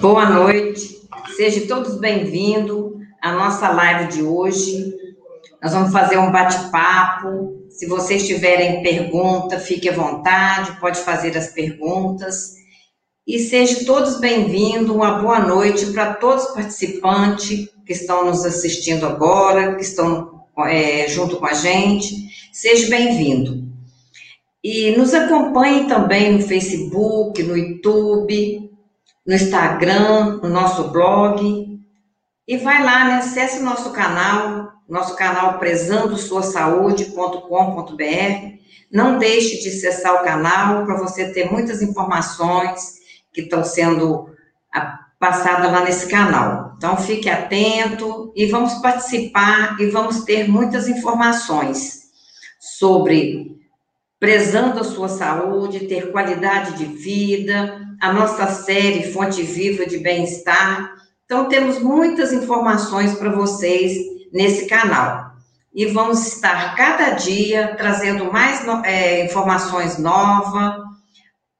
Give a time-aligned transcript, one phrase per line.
[0.00, 4.94] Boa noite, sejam todos bem-vindos à nossa live de hoje.
[5.60, 7.66] Nós vamos fazer um bate-papo.
[7.68, 12.54] Se vocês tiverem pergunta, fique à vontade, pode fazer as perguntas.
[13.26, 19.04] E sejam todos bem-vindos, uma boa noite para todos os participantes que estão nos assistindo
[19.04, 22.14] agora, que estão é, junto com a gente.
[22.52, 23.66] Seja bem-vindo.
[24.62, 28.67] E nos acompanhe também no Facebook, no YouTube,
[29.28, 31.78] no Instagram, no nosso blog.
[32.46, 33.16] E vai lá, né?
[33.16, 38.58] Acesse o nosso canal, nosso canal prezandosuasaúde.com.br.
[38.90, 42.96] Não deixe de acessar o canal para você ter muitas informações
[43.30, 44.30] que estão sendo
[44.74, 46.72] ah, passadas lá nesse canal.
[46.78, 52.04] Então, fique atento e vamos participar e vamos ter muitas informações
[52.58, 53.58] sobre
[54.18, 60.94] prezando a sua saúde, ter qualidade de vida, a nossa série Fonte Viva de Bem-Estar.
[61.24, 63.96] Então, temos muitas informações para vocês
[64.32, 65.32] nesse canal.
[65.74, 70.82] E vamos estar cada dia trazendo mais é, informações novas,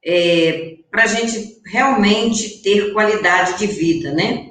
[0.04, 4.50] é, para a gente realmente ter qualidade de vida, né?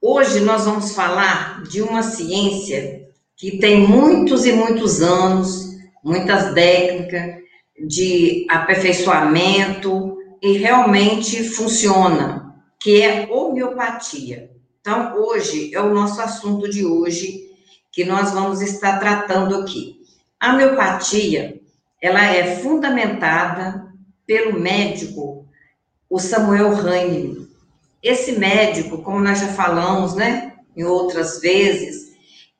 [0.00, 7.47] Hoje nós vamos falar de uma ciência que tem muitos e muitos anos, muitas técnicas
[7.86, 14.50] de aperfeiçoamento e realmente funciona, que é homeopatia.
[14.80, 17.48] Então, hoje é o nosso assunto de hoje
[17.92, 19.96] que nós vamos estar tratando aqui.
[20.38, 21.60] A homeopatia,
[22.00, 23.92] ela é fundamentada
[24.26, 25.46] pelo médico,
[26.08, 27.48] o Samuel Hahnemann.
[28.02, 32.08] Esse médico, como nós já falamos, né, em outras vezes,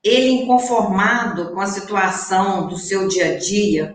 [0.03, 3.94] ele inconformado com a situação do seu dia a dia,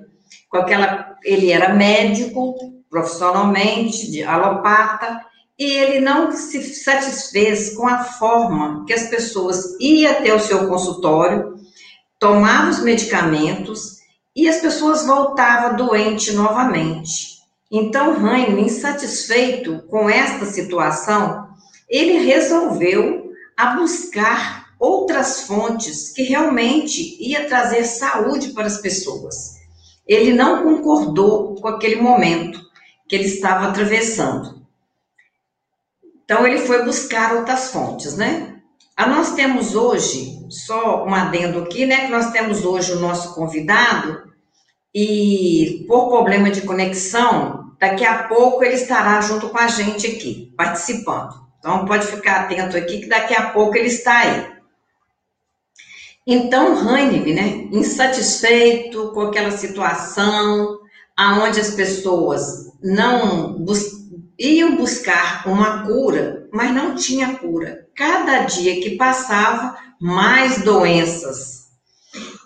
[0.50, 2.56] com aquela, ele era médico
[2.90, 5.26] profissionalmente, de alopata,
[5.58, 10.68] e ele não se satisfez com a forma que as pessoas iam até o seu
[10.68, 11.56] consultório,
[12.20, 13.98] tomavam os medicamentos
[14.36, 17.34] e as pessoas voltavam doentes novamente.
[17.72, 21.48] Então, Rainer, insatisfeito com esta situação,
[21.90, 29.63] ele resolveu a buscar outras fontes que realmente ia trazer saúde para as pessoas.
[30.08, 32.62] Ele não concordou com aquele momento
[33.08, 34.64] que ele estava atravessando.
[36.24, 38.56] Então ele foi buscar outras fontes, né?
[38.96, 42.06] A nós temos hoje, só um adendo aqui, né?
[42.06, 44.32] Que nós temos hoje o nosso convidado
[44.94, 50.54] e por problema de conexão, daqui a pouco ele estará junto com a gente aqui,
[50.56, 51.34] participando.
[51.60, 54.53] Então pode ficar atento aqui que daqui a pouco ele está aí.
[56.26, 60.80] Então, Heinrich, né, insatisfeito com aquela situação,
[61.18, 64.04] aonde as pessoas não bus
[64.40, 67.88] iam buscar uma cura, mas não tinha cura.
[67.96, 71.68] Cada dia que passava, mais doenças.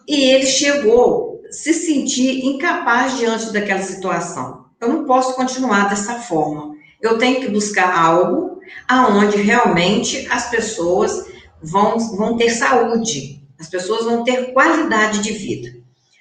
[0.07, 4.65] E ele chegou a se sentir incapaz diante daquela situação.
[4.79, 6.75] Eu não posso continuar dessa forma.
[7.01, 11.25] Eu tenho que buscar algo aonde realmente as pessoas
[11.61, 15.75] vão, vão ter saúde, as pessoas vão ter qualidade de vida.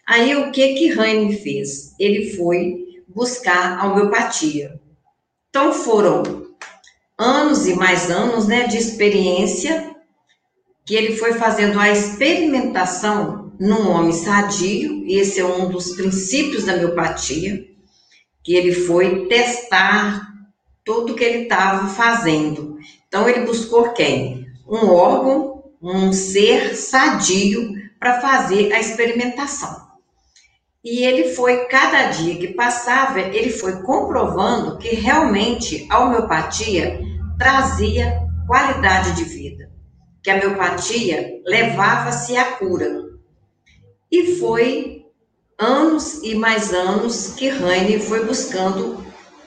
[0.06, 1.94] Aí o que que Heine fez?
[1.98, 4.80] Ele foi buscar a homeopatia.
[5.48, 6.46] Então foram
[7.18, 9.94] anos e mais anos, né, de experiência
[10.84, 16.64] que ele foi fazendo a experimentação num homem sadio, e esse é um dos princípios
[16.64, 17.66] da homeopatia,
[18.44, 20.32] que ele foi testar
[20.84, 22.78] tudo que ele estava fazendo.
[23.08, 24.46] Então ele buscou quem?
[24.68, 25.55] Um órgão
[25.88, 29.86] um ser sadio para fazer a experimentação.
[30.84, 37.00] E ele foi, cada dia que passava, ele foi comprovando que realmente a homeopatia
[37.38, 39.70] trazia qualidade de vida,
[40.22, 43.04] que a homeopatia levava-se à cura.
[44.10, 45.04] E foi
[45.58, 49.04] anos e mais anos que Heine foi buscando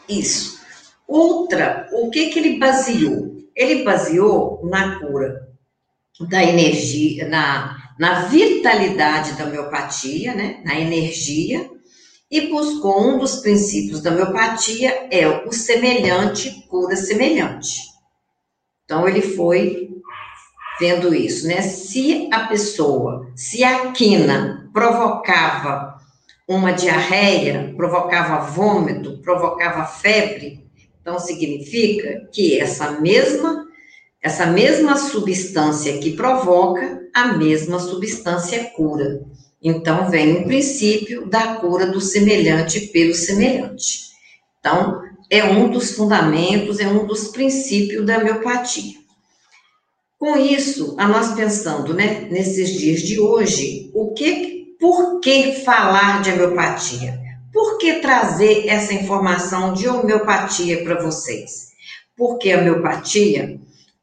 [0.08, 0.60] isso.
[1.08, 3.38] Outra, o que que ele baseou?
[3.56, 5.49] Ele baseou na cura
[6.20, 11.70] da energia, na, na vitalidade da homeopatia, né, na energia,
[12.30, 17.82] e buscou um dos princípios da homeopatia é o semelhante cura semelhante.
[18.86, 19.90] Então ele foi
[20.80, 21.62] vendo isso, né?
[21.62, 26.00] Se a pessoa, se a quina provocava
[26.48, 30.66] uma diarreia, provocava vômito, provocava febre,
[31.02, 33.69] então significa que essa mesma
[34.22, 39.22] essa mesma substância que provoca, a mesma substância cura.
[39.62, 44.10] Então, vem o princípio da cura do semelhante pelo semelhante.
[44.60, 49.00] Então, é um dos fundamentos, é um dos princípios da homeopatia.
[50.18, 56.22] Com isso, a nós pensando, né, nesses dias de hoje, o que, por que falar
[56.22, 57.18] de homeopatia?
[57.54, 61.70] Por que trazer essa informação de homeopatia para vocês?
[62.18, 63.60] Porque a homeopatia,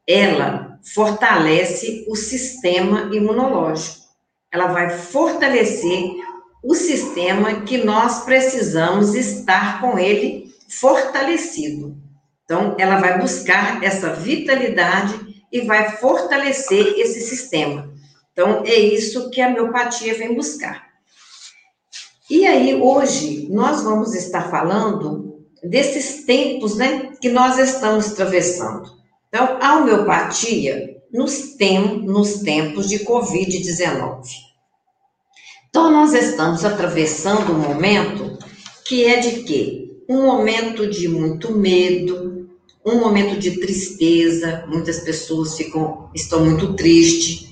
[0.06, 4.06] ela fortalece o sistema imunológico.
[4.52, 6.14] Ela vai fortalecer
[6.62, 11.96] o sistema que nós precisamos estar com ele fortalecido.
[12.44, 17.92] Então, ela vai buscar essa vitalidade e vai fortalecer esse sistema.
[18.32, 20.86] Então, é isso que a homeopatia vem buscar.
[22.28, 28.96] E aí, hoje, nós vamos estar falando desses tempos, né, que nós estamos atravessando.
[29.28, 34.22] Então, a homeopatia nos, tem, nos tempos de Covid-19.
[35.68, 38.38] Então, nós estamos atravessando um momento
[38.86, 39.90] que é de quê?
[40.08, 42.48] Um momento de muito medo,
[42.84, 47.48] um momento de tristeza, muitas pessoas ficam, estão muito tristes,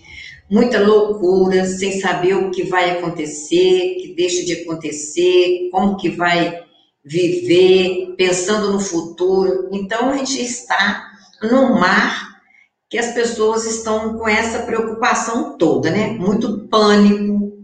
[0.48, 6.62] muita loucura, sem saber o que vai acontecer, que deixa de acontecer, como que vai
[7.04, 9.68] viver, pensando no futuro.
[9.72, 11.13] Então a gente está
[11.50, 12.40] no mar
[12.88, 16.08] que as pessoas estão com essa preocupação toda, né?
[16.08, 17.58] Muito pânico,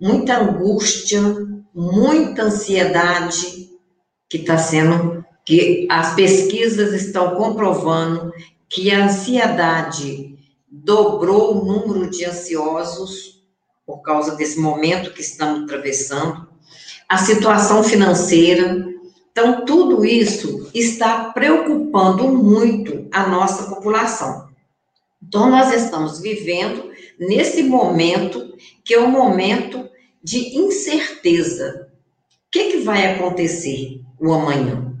[0.00, 1.20] muita angústia,
[1.74, 3.68] muita ansiedade
[4.28, 8.32] que está sendo que as pesquisas estão comprovando
[8.68, 10.36] que a ansiedade
[10.70, 13.42] dobrou o número de ansiosos
[13.86, 16.46] por causa desse momento que estamos atravessando,
[17.08, 18.86] a situação financeira.
[19.38, 24.48] Então, tudo isso está preocupando muito a nossa população.
[25.22, 26.90] Então, nós estamos vivendo
[27.20, 29.88] nesse momento que é um momento
[30.24, 31.88] de incerteza.
[32.48, 34.92] O que, que vai acontecer o amanhã?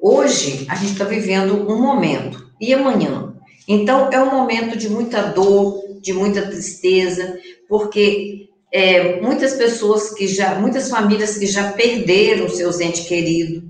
[0.00, 2.50] Hoje, a gente está vivendo um momento.
[2.58, 3.34] E amanhã?
[3.68, 7.38] Então, é um momento de muita dor, de muita tristeza,
[7.68, 13.64] porque é, muitas pessoas que já, muitas famílias que já perderam seus entes queridos,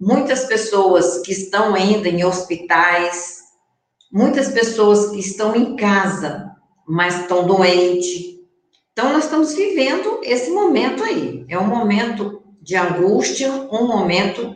[0.00, 3.38] muitas pessoas que estão ainda em hospitais,
[4.12, 6.50] muitas pessoas que estão em casa,
[6.84, 8.40] mas estão doentes.
[8.92, 11.44] Então, nós estamos vivendo esse momento aí.
[11.48, 14.52] É um momento de angústia, um momento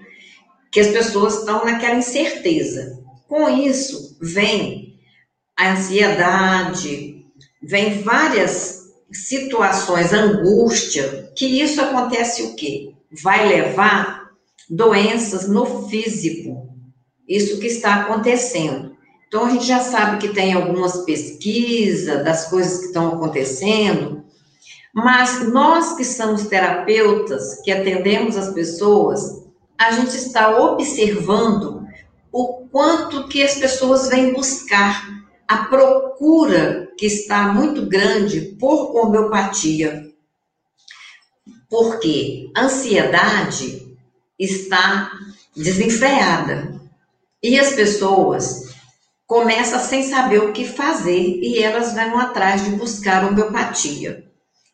[0.72, 3.00] que as pessoas estão naquela incerteza.
[3.28, 4.98] Com isso, vem
[5.56, 7.24] a ansiedade,
[7.62, 8.81] vem várias
[9.12, 12.92] situações, angústia, que isso acontece o quê?
[13.22, 14.30] Vai levar
[14.68, 16.68] doenças no físico.
[17.28, 18.92] Isso que está acontecendo.
[19.28, 24.22] Então, a gente já sabe que tem algumas pesquisas das coisas que estão acontecendo,
[24.94, 29.42] mas nós que somos terapeutas, que atendemos as pessoas,
[29.78, 31.86] a gente está observando
[32.30, 35.02] o quanto que as pessoas vêm buscar,
[35.48, 40.08] a procura que está muito grande por homeopatia.
[41.68, 43.96] Porque a ansiedade
[44.38, 45.10] está
[45.56, 46.80] desenfreada
[47.42, 48.72] e as pessoas
[49.26, 54.24] começam sem saber o que fazer e elas vão atrás de buscar homeopatia.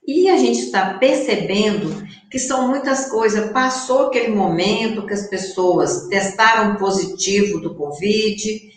[0.06, 3.50] E a gente está percebendo que são muitas coisas.
[3.52, 8.70] Passou aquele momento que as pessoas testaram positivo do Covid,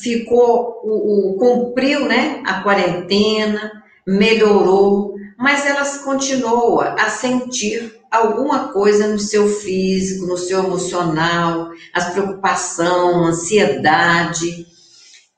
[0.00, 9.08] ficou, o, o, cumpriu né, a quarentena, melhorou, mas elas continuam a sentir alguma coisa
[9.08, 14.66] no seu físico, no seu emocional, as preocupação, ansiedade.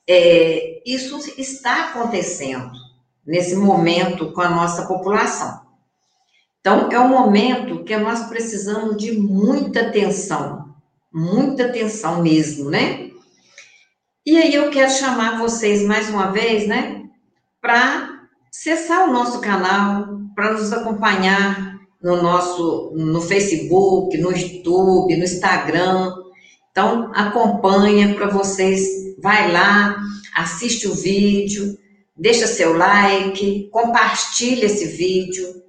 [0.08, 2.70] É, isso está acontecendo
[3.26, 5.60] nesse momento com a nossa população.
[6.60, 10.74] Então, é um momento que nós precisamos de muita atenção,
[11.12, 13.07] muita atenção mesmo, né?
[14.28, 17.02] E aí eu quero chamar vocês mais uma vez, né,
[17.62, 25.25] para acessar o nosso canal, para nos acompanhar no nosso no Facebook, no YouTube, no
[25.25, 26.12] Instagram.
[26.70, 29.97] Então, acompanha para vocês, vai lá,
[30.37, 31.78] assiste o vídeo,
[32.14, 35.62] deixa seu like, compartilha esse vídeo,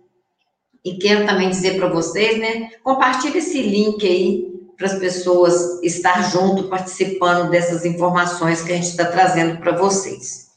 [0.84, 2.72] e quero também dizer para vocês, né?
[2.84, 4.49] Compartilhe esse link aí
[4.80, 10.48] para as pessoas estar junto, participando dessas informações que a gente está trazendo para vocês.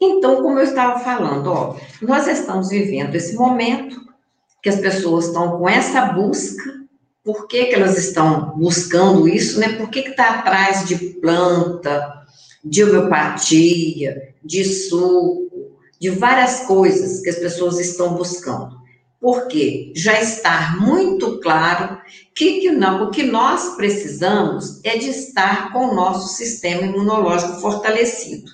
[0.00, 4.04] Então, como eu estava falando, ó, nós estamos vivendo esse momento
[4.60, 6.74] que as pessoas estão com essa busca.
[7.22, 9.74] Por que, que elas estão buscando isso, né?
[9.74, 12.26] Por que está atrás de planta,
[12.64, 18.75] de homeopatia, de suco, de várias coisas que as pessoas estão buscando?
[19.20, 21.98] Porque já está muito claro
[22.34, 27.60] que, que não, o que nós precisamos é de estar com o nosso sistema imunológico
[27.60, 28.50] fortalecido.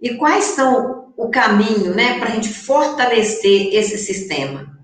[0.00, 4.78] E quais são o caminho, né, para a gente fortalecer esse sistema?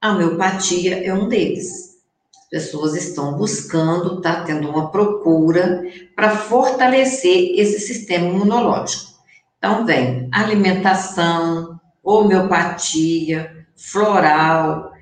[0.00, 1.96] A homeopatia é um deles.
[2.42, 5.82] As pessoas estão buscando, está tendo uma procura
[6.14, 9.12] para fortalecer esse sistema imunológico.
[9.58, 14.92] Então, vem alimentação, homeopatia, floral,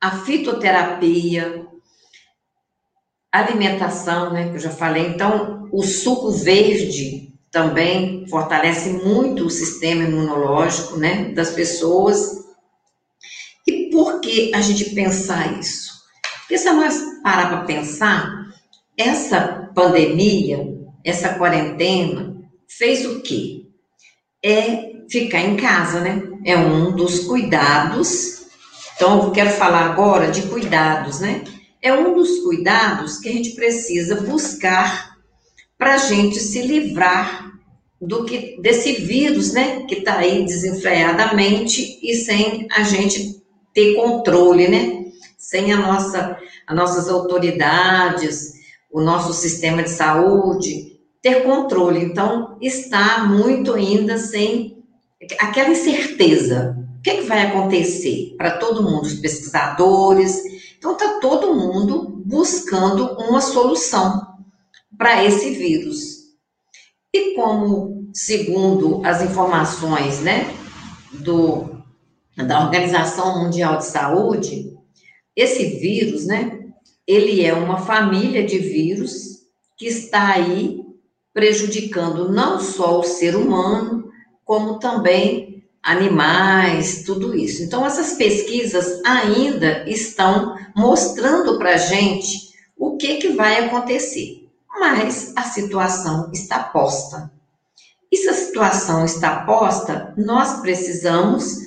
[0.00, 1.66] a fitoterapia,
[3.32, 5.06] alimentação, né, que eu já falei.
[5.06, 12.44] Então, o suco verde também fortalece muito o sistema imunológico, né, das pessoas.
[13.66, 15.90] E por que a gente pensar isso?
[16.40, 18.40] Porque se nós parar para pensar,
[18.96, 20.58] essa pandemia,
[21.04, 22.36] essa quarentena,
[22.68, 23.66] fez o quê?
[24.44, 26.29] É ficar em casa, né?
[26.44, 28.46] É um dos cuidados.
[28.96, 31.44] Então, eu quero falar agora de cuidados, né?
[31.82, 35.16] É um dos cuidados que a gente precisa buscar
[35.78, 37.50] para a gente se livrar
[38.00, 43.42] do que desse vírus, né, que está aí desenfreadamente e sem a gente
[43.74, 45.06] ter controle, né,
[45.36, 48.52] sem a nossa, as nossas autoridades,
[48.90, 52.02] o nosso sistema de saúde ter controle.
[52.02, 54.79] Então, está muito ainda sem
[55.38, 56.76] aquela incerteza.
[56.98, 60.42] O que, é que vai acontecer para todo mundo, os pesquisadores?
[60.78, 64.38] Então, está todo mundo buscando uma solução
[64.96, 66.20] para esse vírus.
[67.12, 70.54] E como, segundo as informações né,
[71.12, 71.82] do,
[72.36, 74.70] da Organização Mundial de Saúde,
[75.34, 76.60] esse vírus, né,
[77.06, 79.40] ele é uma família de vírus
[79.76, 80.80] que está aí
[81.32, 83.99] prejudicando não só o ser humano,
[84.50, 87.62] como também animais, tudo isso.
[87.62, 94.40] Então, essas pesquisas ainda estão mostrando para a gente o que, que vai acontecer
[94.80, 97.30] mas a situação está posta.
[98.10, 101.58] E se a situação está posta, nós precisamos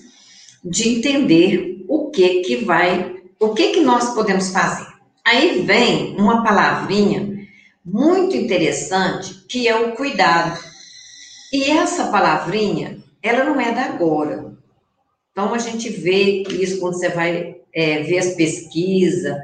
[0.66, 4.88] de entender o que que vai, o que que nós podemos fazer.
[5.24, 7.48] Aí vem uma palavrinha
[7.86, 10.60] muito interessante que é o cuidado.
[11.54, 14.54] E essa palavrinha, ela não é da agora.
[15.32, 19.38] Então a gente vê isso quando você vai é, ver as pesquisas,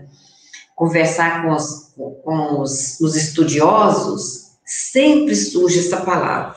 [0.75, 6.55] conversar com os, com os, os estudiosos, sempre surge essa palavra.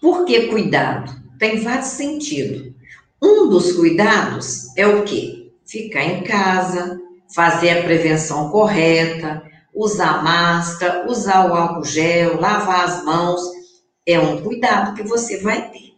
[0.00, 1.12] Por que cuidado?
[1.40, 2.72] Tem vários sentidos.
[3.20, 5.50] Um dos cuidados é o quê?
[5.66, 7.00] Ficar em casa,
[7.34, 9.42] fazer a prevenção correta,
[9.74, 13.57] usar máscara, usar o álcool gel, lavar as mãos.
[14.08, 15.92] É um cuidado que você vai ter.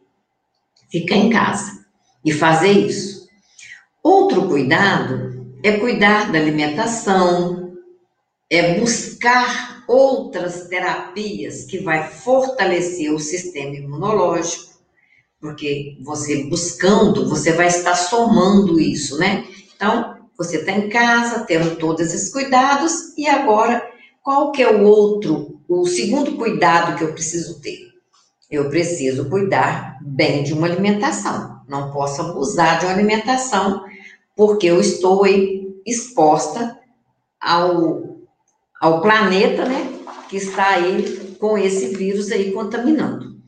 [0.90, 1.87] Ficar em casa
[2.25, 3.29] e fazer isso.
[4.02, 7.76] Outro cuidado é cuidar da alimentação,
[8.50, 14.75] é buscar outras terapias que vai fortalecer o sistema imunológico,
[15.40, 19.47] porque você buscando, você vai estar somando isso, né?
[19.76, 23.88] Então, você está em casa, tendo todos esses cuidados, e agora,
[24.21, 27.89] qual que é o outro, o segundo cuidado que eu preciso ter?
[28.50, 31.61] Eu preciso cuidar bem de uma alimentação.
[31.69, 33.85] Não posso abusar de uma alimentação,
[34.37, 35.25] porque eu estou
[35.87, 36.78] exposta
[37.40, 38.11] ao
[38.80, 39.92] ao planeta, né,
[40.30, 43.38] que está aí com esse vírus aí contaminando.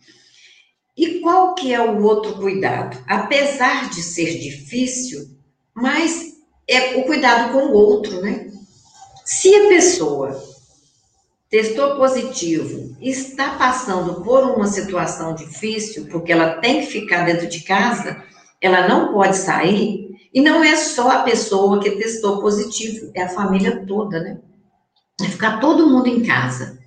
[0.95, 3.03] E qual que é o outro cuidado?
[3.09, 5.27] Apesar de ser difícil,
[5.75, 6.35] mas
[6.69, 8.51] é o cuidado com o outro, né?
[9.25, 10.39] Se a pessoa
[11.53, 17.61] testou positivo está passando por uma situação difícil, porque ela tem que ficar dentro de
[17.61, 18.25] casa,
[18.59, 23.29] ela não pode sair, e não é só a pessoa que testou positivo, é a
[23.29, 24.39] família toda, né?
[25.21, 26.79] É ficar todo mundo em casa.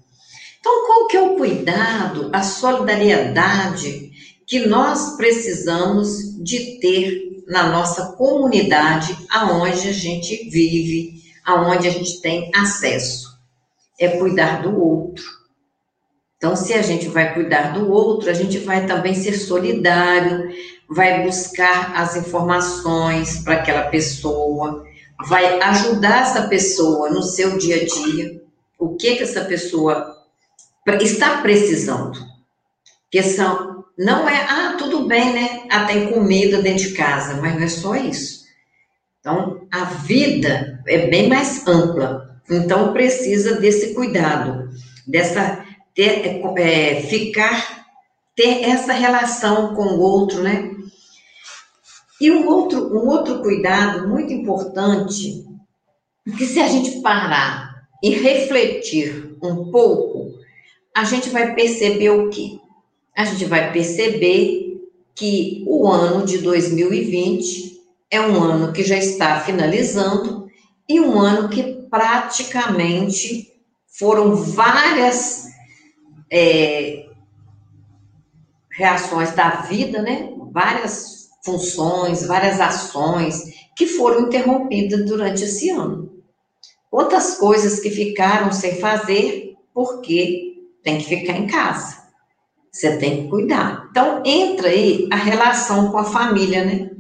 [0.59, 4.09] Então, qual que é o cuidado, a solidariedade
[4.47, 12.19] que nós precisamos de ter na nossa comunidade aonde a gente vive, aonde a gente
[12.19, 13.34] tem acesso?
[13.99, 15.23] É cuidar do outro.
[16.37, 20.49] Então, se a gente vai cuidar do outro, a gente vai também ser solidário,
[20.89, 24.83] vai buscar as informações para aquela pessoa,
[25.27, 28.41] vai ajudar essa pessoa no seu dia a dia,
[28.77, 30.15] o que que essa pessoa
[31.01, 32.19] está precisando.
[33.09, 35.63] Que são, não é, ah, tudo bem, né?
[35.71, 38.45] Ah, tem comida dentro de casa, mas não é só isso.
[39.19, 42.34] Então, a vida é bem mais ampla.
[42.49, 44.69] Então, precisa desse cuidado,
[45.07, 47.85] dessa ter, é, ficar,
[48.35, 50.71] ter essa relação com o outro, né?
[52.19, 55.45] E um outro, um outro cuidado muito importante,
[56.37, 60.33] que se a gente parar e refletir um pouco,
[60.95, 62.59] a gente vai perceber o quê?
[63.15, 64.81] A gente vai perceber
[65.13, 70.44] que o ano de 2020 é um ano que já está finalizando
[70.87, 73.51] e um ano que praticamente
[73.87, 75.45] foram várias
[76.31, 77.07] é,
[78.71, 80.29] reações da vida, né?
[80.51, 83.43] Várias funções, várias ações
[83.75, 86.13] que foram interrompidas durante esse ano.
[86.91, 92.05] Outras coisas que ficaram sem fazer porque tem que ficar em casa.
[92.71, 93.87] Você tem que cuidar.
[93.89, 96.91] Então, entra aí a relação com a família, né?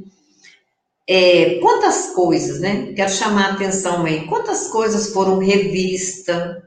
[1.07, 2.93] É, quantas coisas, né?
[2.93, 4.25] Quero chamar a atenção aí.
[4.27, 6.63] Quantas coisas foram revistas?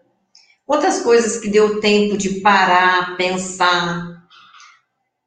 [0.64, 4.18] Quantas coisas que deu tempo de parar, pensar,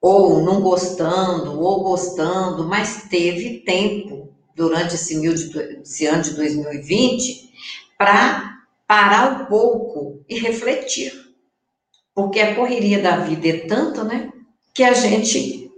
[0.02, 7.52] ou não gostando, ou gostando, mas teve tempo durante esse, de, esse ano de 2020
[7.98, 11.14] para parar um pouco e refletir.
[12.14, 14.32] Porque a correria da vida é tanta, né?
[14.74, 15.71] Que a gente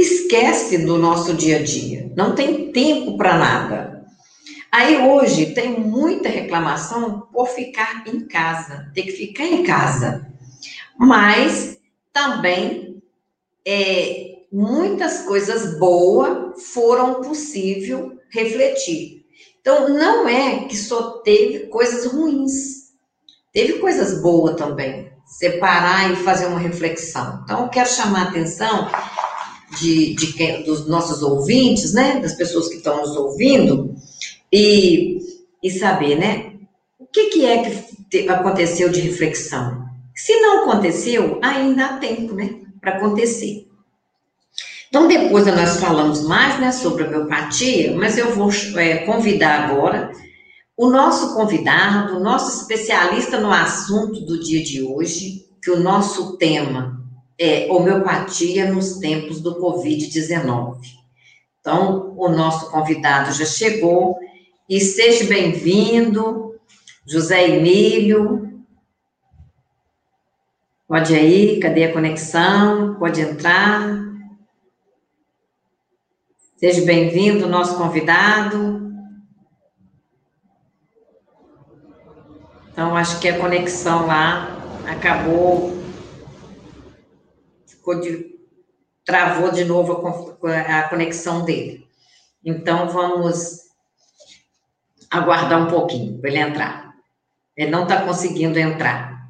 [0.00, 2.12] esquece do nosso dia a dia.
[2.16, 4.06] Não tem tempo para nada.
[4.70, 10.26] Aí hoje tem muita reclamação por ficar em casa, ter que ficar em casa.
[10.98, 11.78] Mas
[12.12, 13.02] também
[13.66, 19.24] é, muitas coisas boas foram possível refletir.
[19.60, 22.92] Então não é que só teve coisas ruins,
[23.52, 27.42] teve coisas boas também separar e fazer uma reflexão.
[27.44, 28.88] Então, eu quero chamar a atenção
[29.80, 33.94] de, de quem, dos nossos ouvintes, né, das pessoas que estão nos ouvindo,
[34.52, 35.18] e,
[35.62, 36.52] e saber, né,
[36.98, 39.86] o que, que é que te, aconteceu de reflexão.
[40.14, 43.66] Se não aconteceu, ainda há tempo, né, para acontecer.
[44.88, 50.10] Então, depois nós falamos mais, né, sobre homeopatia, mas eu vou é, convidar agora
[50.76, 56.36] o nosso convidado, o nosso especialista no assunto do dia de hoje, que o nosso
[56.36, 56.97] tema
[57.38, 60.78] é homeopatia nos tempos do Covid-19.
[61.60, 64.18] Então, o nosso convidado já chegou
[64.68, 66.58] e seja bem-vindo,
[67.06, 68.64] José Emílio.
[70.86, 72.96] Pode aí, cadê a conexão?
[72.98, 74.08] Pode entrar.
[76.56, 78.78] Seja bem-vindo, nosso convidado.
[82.72, 85.77] Então, acho que a conexão lá acabou,
[87.88, 88.38] ficou de,
[89.04, 90.06] travou de novo
[90.46, 91.86] a, a conexão dele.
[92.44, 93.60] Então, vamos
[95.10, 96.94] aguardar um pouquinho para ele entrar.
[97.56, 99.28] Ele não está conseguindo entrar.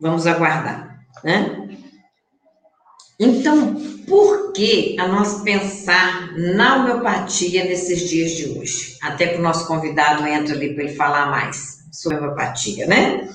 [0.00, 1.68] Vamos aguardar, né?
[3.18, 3.74] Então,
[4.06, 8.98] por que a nós pensar na homeopatia nesses dias de hoje?
[9.00, 13.28] Até que o nosso convidado entra ali para ele falar mais sobre a homeopatia, né?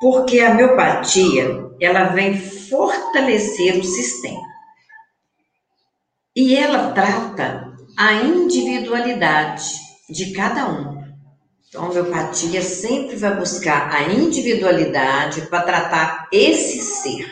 [0.00, 2.34] Porque a homeopatia, ela vem
[2.68, 4.42] fortalecer o sistema.
[6.36, 9.64] E ela trata a individualidade
[10.10, 11.04] de cada um.
[11.68, 17.26] Então, a homeopatia sempre vai buscar a individualidade para tratar esse ser.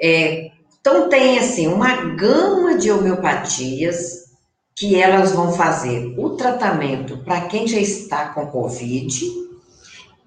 [0.00, 4.28] É, então, tem assim uma gama de homeopatias
[4.74, 9.48] que elas vão fazer o tratamento para quem já está com Covid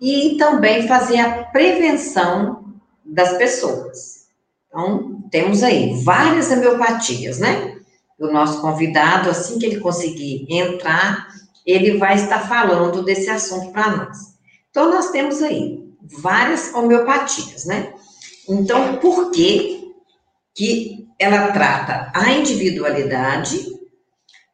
[0.02, 2.61] e também fazer a prevenção
[3.06, 4.28] das pessoas.
[4.68, 7.78] Então, temos aí várias homeopatias, né?
[8.20, 11.28] O nosso convidado, assim que ele conseguir entrar,
[11.66, 14.18] ele vai estar falando desse assunto para nós.
[14.70, 17.94] Então, nós temos aí várias homeopatias, né?
[18.48, 19.82] Então, por que
[20.54, 23.72] que ela trata a individualidade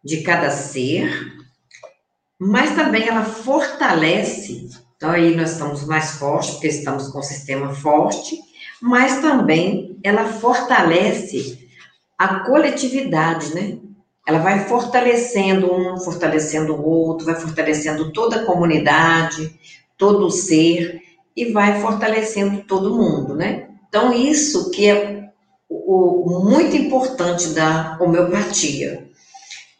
[0.03, 1.09] de cada ser,
[2.39, 4.69] mas também ela fortalece.
[4.97, 8.37] Então, aí nós estamos mais fortes, porque estamos com o sistema forte,
[8.81, 11.69] mas também ela fortalece
[12.17, 13.77] a coletividade, né?
[14.27, 19.57] Ela vai fortalecendo um, fortalecendo o outro, vai fortalecendo toda a comunidade,
[19.97, 20.99] todo o ser,
[21.35, 23.69] e vai fortalecendo todo mundo, né?
[23.87, 25.29] Então, isso que é
[25.69, 29.07] o, o muito importante da homeopatia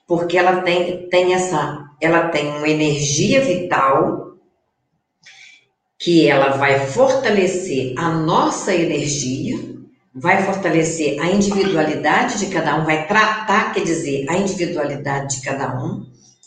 [0.08, 4.26] porque ela tem, tem essa, ela tem uma energia vital
[5.99, 9.57] que ela vai fortalecer a nossa energia,
[10.13, 15.83] vai fortalecer a individualidade de cada um, vai tratar, quer dizer, a individualidade de cada
[15.83, 16.05] um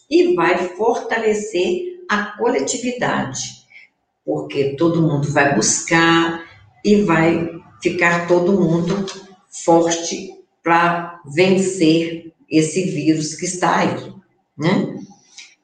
[0.08, 3.64] e vai fortalecer a coletividade,
[4.24, 6.44] porque todo mundo vai buscar
[6.84, 9.06] e vai ficar todo mundo
[9.48, 10.30] forte
[10.62, 14.12] para vencer esse vírus que está aí,
[14.58, 14.89] né?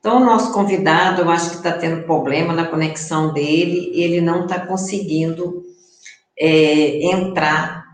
[0.06, 4.44] Então, o nosso convidado, eu acho que está tendo problema na conexão dele, ele não
[4.44, 5.64] está conseguindo
[6.38, 7.84] é, entrar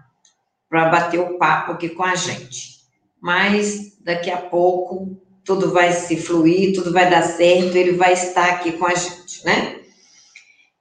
[0.68, 2.80] para bater o papo aqui com a gente.
[3.18, 8.46] Mas daqui a pouco tudo vai se fluir, tudo vai dar certo, ele vai estar
[8.46, 9.80] aqui com a gente, né?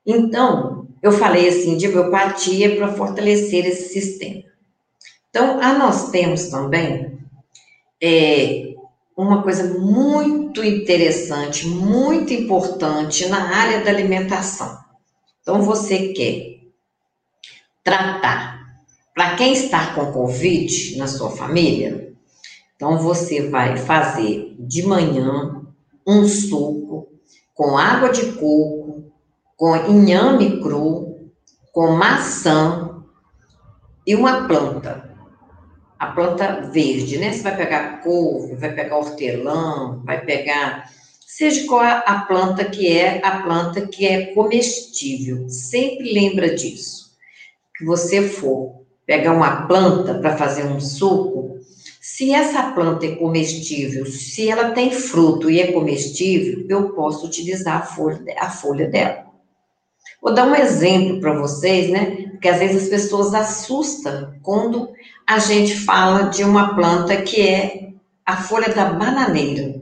[0.05, 4.43] Então, eu falei assim de homeopatia para fortalecer esse sistema.
[5.29, 7.17] Então, a nós temos também
[8.03, 8.70] é,
[9.21, 14.79] uma coisa muito interessante, muito importante na área da alimentação.
[15.41, 16.59] Então, você quer
[17.83, 18.61] tratar
[19.13, 22.13] para quem está com Covid na sua família,
[22.75, 25.61] então você vai fazer de manhã
[26.07, 27.09] um suco
[27.53, 29.11] com água de coco,
[29.55, 31.29] com inhame cru,
[31.71, 33.03] com maçã
[34.05, 35.10] e uma planta.
[36.01, 37.31] A planta verde, né?
[37.31, 40.89] Você vai pegar couve, vai pegar hortelã, vai pegar
[41.27, 45.47] seja qual a planta que é a planta que é comestível.
[45.47, 47.11] Sempre lembra disso.
[47.77, 51.59] Que você for pegar uma planta para fazer um suco,
[52.01, 57.77] se essa planta é comestível, se ela tem fruto e é comestível, eu posso utilizar
[57.77, 59.25] a folha, a folha dela.
[60.21, 62.20] Vou dar um exemplo para vocês, né?
[62.41, 64.89] Porque às vezes as pessoas assustam quando
[65.27, 67.89] a gente fala de uma planta que é
[68.25, 69.79] a folha da bananeira.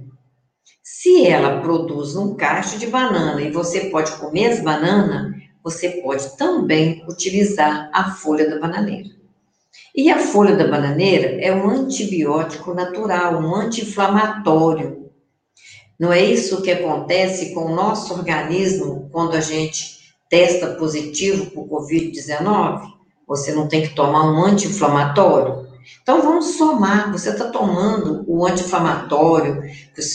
[0.84, 6.36] Se ela produz um cacho de banana e você pode comer as bananas, você pode
[6.36, 9.08] também utilizar a folha da bananeira.
[9.96, 15.10] E a folha da bananeira é um antibiótico natural, um anti-inflamatório.
[15.98, 19.99] Não é isso que acontece com o nosso organismo quando a gente
[20.30, 22.82] testa positivo para o Covid-19?
[23.28, 25.68] Você não tem que tomar um anti-inflamatório?
[26.02, 27.12] Então vamos somar.
[27.12, 29.62] Você está tomando o anti-inflamatório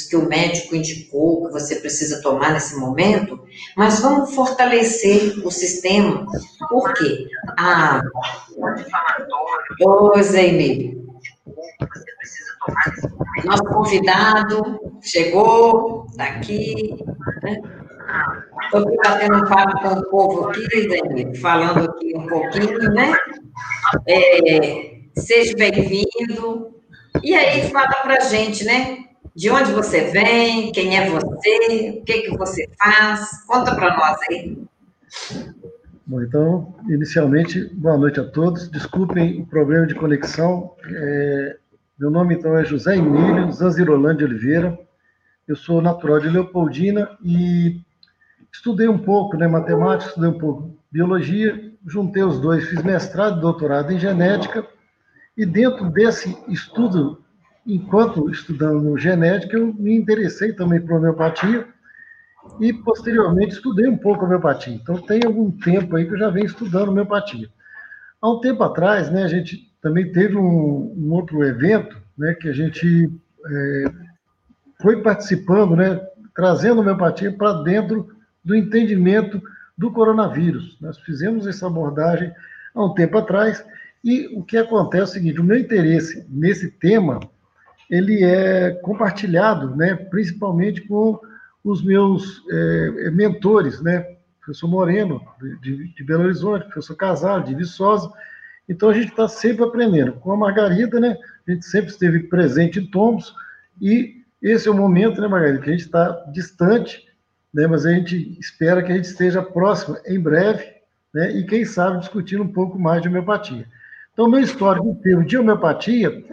[0.09, 3.41] que o médico indicou que você precisa tomar nesse momento,
[3.77, 6.27] mas vamos fortalecer o sistema.
[6.69, 7.27] Por quê?
[7.59, 8.03] Ah,
[9.81, 11.05] Oi, Zé Emílio.
[13.45, 16.97] Nosso convidado chegou, está aqui.
[18.65, 18.97] Estou né?
[19.05, 23.13] batendo papo com o povo aqui, Zé Emílio, falando aqui um pouquinho, né?
[24.09, 26.75] É, seja bem-vindo.
[27.23, 29.05] E aí, fala para gente, né?
[29.35, 33.45] De onde você vem, quem é você, o que, que você faz?
[33.47, 34.59] Conta para nós aí.
[36.07, 38.71] Bom, então, inicialmente, boa noite a todos.
[38.71, 40.75] Desculpem o problema de conexão.
[40.87, 41.57] É,
[41.99, 44.79] meu nome, então, é José Emílio Zanzirolândia Oliveira.
[45.47, 47.81] Eu sou natural de Leopoldina e
[48.55, 53.41] estudei um pouco né, matemática, estudei um pouco biologia, juntei os dois, fiz mestrado e
[53.41, 54.65] doutorado em genética
[55.37, 57.21] e dentro desse estudo,
[57.67, 61.67] enquanto estudando genética, eu me interessei também por homeopatia
[62.61, 64.73] e posteriormente estudei um pouco homeopatia.
[64.73, 67.49] Então tem algum tempo aí que eu já venho estudando homeopatia.
[68.23, 72.49] Há um tempo atrás, né, a gente também teve um, um outro evento, né, que
[72.49, 73.11] a gente
[73.47, 73.85] é,
[74.81, 76.01] foi participando, né,
[76.37, 78.14] trazendo homeopatia para dentro
[78.45, 79.43] do entendimento
[79.77, 80.77] do coronavírus.
[80.81, 82.33] Nós fizemos essa abordagem
[82.75, 83.65] há um tempo atrás
[84.05, 87.21] e o que acontece é o seguinte, o meu interesse nesse tema,
[87.91, 91.19] ele é compartilhado, né, principalmente com
[91.65, 95.23] os meus é, mentores, né, professor Moreno,
[95.63, 98.13] de, de, Belo Horizonte, professor Casal, de Viçosa,
[98.69, 100.13] então a gente está sempre aprendendo.
[100.13, 101.17] Com a Margarida, né,
[101.49, 103.35] a gente sempre esteve presente em tombos,
[103.81, 107.04] e esse é o momento, né, Margarida, que a gente está distante,
[107.55, 110.75] né, mas a gente espera que a gente esteja próximo em breve,
[111.15, 113.67] né, e quem sabe discutindo um pouco mais de homeopatia.
[114.13, 116.25] Então, meu histórico em termos de homeopatia,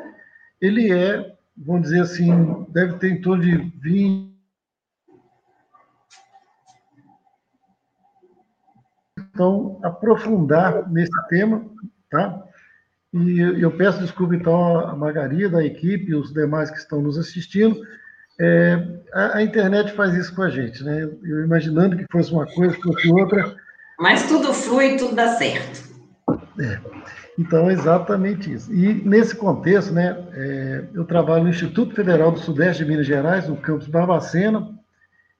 [0.60, 4.32] ele é, vamos dizer assim, deve ter em torno de 20.
[9.34, 11.66] Então, aprofundar nesse tema,
[12.10, 12.44] tá?
[13.14, 17.80] E eu peço desculpa, então, a Margarida, a equipe, os demais que estão nos assistindo.
[18.44, 21.04] É, a, a, internet faz isso com a gente, né?
[21.04, 23.56] Eu imaginando que fosse uma coisa, fosse outra.
[24.00, 25.92] Mas tudo flui, tudo dá certo.
[26.60, 26.80] É.
[27.38, 28.74] Então, é exatamente isso.
[28.74, 33.48] E nesse contexto, né, é, eu trabalho no Instituto Federal do Sudeste de Minas Gerais,
[33.48, 34.70] no campus Barbacena,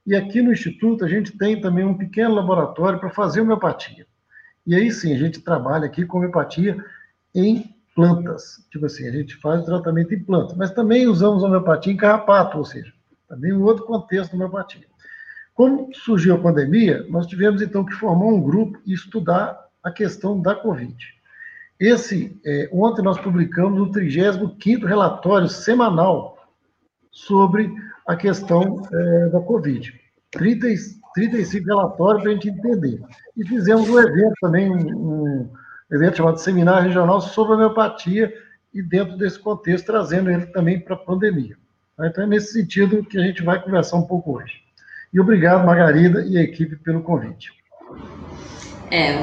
[0.06, 4.06] e aqui no Instituto a gente tem também um pequeno laboratório para fazer homeopatia.
[4.66, 6.78] E aí sim, a gente trabalha aqui com homeopatia
[7.34, 8.66] em plantas.
[8.72, 12.58] Tipo assim, a gente faz o tratamento em plantas, mas também usamos homeopatia em carrapato,
[12.58, 12.92] ou seja,
[13.28, 14.86] também um outro contexto da homeopatia.
[15.54, 20.40] Como surgiu a pandemia, nós tivemos então que formar um grupo e estudar a questão
[20.40, 20.96] da Covid.
[21.80, 26.38] esse, é, ontem nós publicamos o 35º relatório semanal
[27.12, 27.74] sobre
[28.08, 29.94] a questão é, da Covid.
[30.32, 30.68] 30,
[31.14, 33.02] 35 relatórios para a gente entender.
[33.36, 35.50] E fizemos um evento também, um, um
[35.92, 38.34] evento chamado Seminário Regional sobre Homeopatia,
[38.74, 41.58] e dentro desse contexto, trazendo ele também para a pandemia.
[41.98, 42.08] Tá?
[42.08, 44.54] Então, é nesse sentido que a gente vai conversar um pouco hoje.
[45.14, 47.52] E obrigado, Margarida e a equipe, pelo convite.
[48.90, 49.18] É,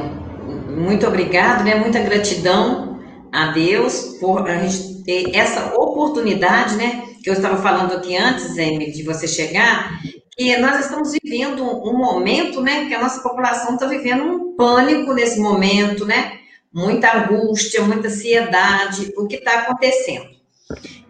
[0.71, 1.77] muito obrigado, né?
[1.77, 3.01] Muita gratidão
[3.33, 7.07] a Deus por a gente ter essa oportunidade, né?
[7.23, 9.99] Que eu estava falando aqui antes, Emily, de você chegar,
[10.37, 12.87] que nós estamos vivendo um momento, né?
[12.87, 16.38] Que a nossa população está vivendo um pânico nesse momento, né?
[16.73, 20.27] Muita angústia, muita ansiedade, o que está acontecendo.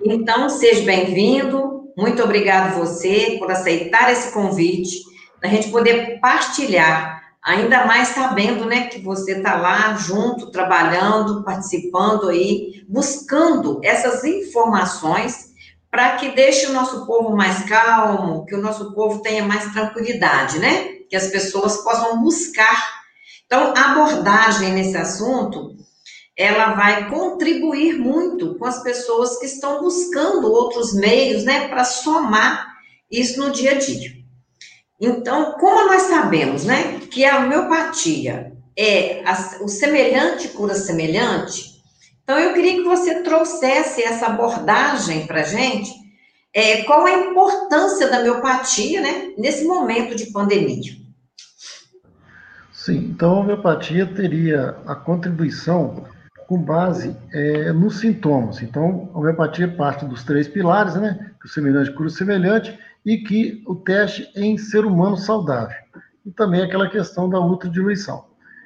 [0.04, 5.02] Então, seja bem-vindo, muito obrigado você por aceitar esse convite,
[5.42, 12.28] da gente poder partilhar, ainda mais sabendo, né, que você está lá junto, trabalhando, participando
[12.28, 15.48] aí, buscando essas informações
[15.90, 20.58] para que deixe o nosso povo mais calmo, que o nosso povo tenha mais tranquilidade,
[20.58, 20.84] né?
[21.08, 22.97] Que as pessoas possam buscar.
[23.48, 25.74] Então, a abordagem nesse assunto
[26.36, 32.76] ela vai contribuir muito com as pessoas que estão buscando outros meios, né, para somar
[33.10, 34.12] isso no dia a dia.
[35.00, 41.82] Então, como nós sabemos, né, que a homeopatia é a, o semelhante cura semelhante,
[42.22, 45.90] então eu queria que você trouxesse essa abordagem para gente,
[46.52, 51.07] é, qual a importância da homeopatia, né, nesse momento de pandemia.
[52.88, 56.06] Sim, então a homeopatia teria a contribuição
[56.46, 58.62] com base é, nos sintomas.
[58.62, 61.32] Então, a homeopatia parte dos três pilares, né?
[61.44, 65.76] O semelhante cura o semelhante e que o teste em ser humano saudável.
[66.24, 68.24] E também aquela questão da ultradiluição.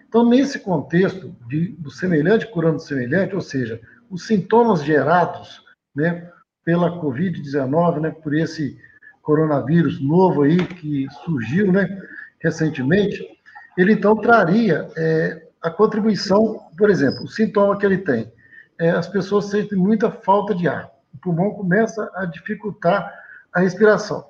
[0.09, 5.65] Então, nesse contexto de, do semelhante curando o semelhante, ou seja, os sintomas gerados
[5.97, 6.31] né,
[6.65, 8.79] pela Covid-19, né, por esse
[9.21, 12.01] coronavírus novo aí que surgiu né,
[12.41, 13.32] recentemente,
[13.77, 18.33] ele então traria é, a contribuição, por exemplo, o sintoma que ele tem,
[18.79, 20.91] é, as pessoas sentem muita falta de ar.
[21.15, 23.13] O pulmão começa a dificultar
[23.53, 24.25] a respiração.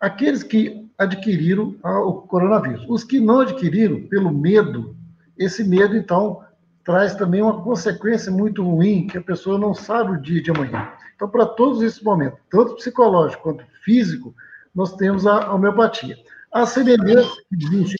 [0.00, 2.84] Aqueles que adquiriram o coronavírus.
[2.88, 4.96] Os que não adquiriram, pelo medo,
[5.36, 6.42] esse medo, então,
[6.84, 10.92] traz também uma consequência muito ruim, que a pessoa não sabe o dia de amanhã.
[11.14, 14.34] Então, para todos esses momentos, tanto psicológico quanto físico,
[14.74, 16.16] nós temos a homeopatia.
[16.52, 17.96] A semelhança que existe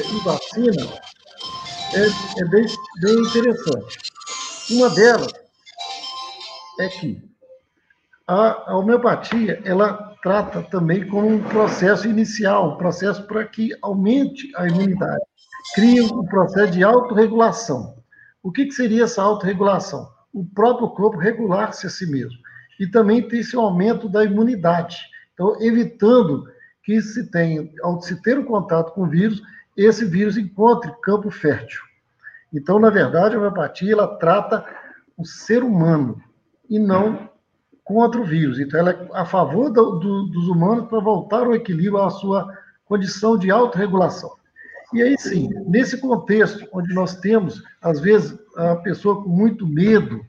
[0.00, 1.00] em vacina
[1.94, 2.66] é, é bem,
[3.00, 3.98] bem interessante.
[4.70, 5.32] Uma delas
[6.80, 7.22] é que
[8.26, 14.50] a, a homeopatia ela trata também como um processo inicial, um processo para que aumente
[14.56, 15.22] a imunidade,
[15.74, 17.96] cria um processo de autorregulação.
[18.42, 20.08] O que, que seria essa autorregulação?
[20.32, 22.38] O próprio corpo regular-se a si mesmo.
[22.80, 24.98] E também tem esse aumento da imunidade.
[25.34, 26.46] Então, evitando
[26.84, 29.42] que se tenha, ao se ter o um contato com o vírus,
[29.76, 31.80] esse vírus encontre campo fértil.
[32.52, 34.64] Então, na verdade, a homeopatia ela trata
[35.16, 36.22] o ser humano
[36.68, 37.30] e não
[37.82, 38.60] contra o vírus.
[38.60, 42.52] Então, ela é a favor do, do, dos humanos para voltar ao equilíbrio, à sua
[42.84, 44.30] condição de autorregulação.
[44.92, 50.20] E aí sim, nesse contexto onde nós temos, às vezes, a pessoa com muito medo,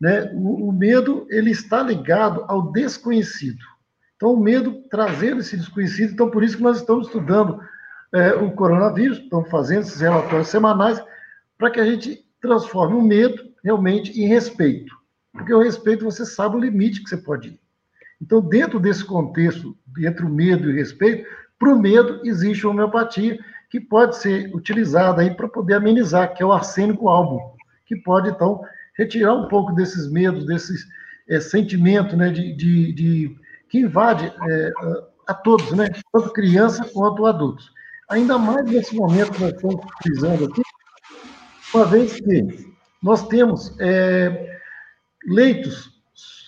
[0.00, 3.64] né, o, o medo ele está ligado ao desconhecido.
[4.16, 7.60] Então, o medo trazendo esse desconhecido, então por isso que nós estamos estudando
[8.14, 11.02] é, o coronavírus, estamos fazendo esses relatórios semanais,
[11.58, 14.94] para que a gente transforme o medo realmente em respeito.
[15.32, 17.60] Porque o respeito, você sabe o limite que você pode ir.
[18.22, 22.70] Então, dentro desse contexto, entre o medo e o respeito, para o medo existe a
[22.70, 27.40] homeopatia, que pode ser utilizada aí para poder amenizar, que é o arsênico álbum,
[27.84, 28.62] que pode, então,
[28.96, 30.86] retirar um pouco desses medos, desses
[31.28, 33.36] é, sentimentos né, de, de, de,
[33.68, 34.72] que invade é,
[35.26, 37.74] a todos, né, tanto criança quanto adultos.
[38.10, 40.62] Ainda mais nesse momento que nós estamos utilizando aqui,
[41.74, 44.58] uma vez que nós temos é,
[45.26, 45.90] leitos,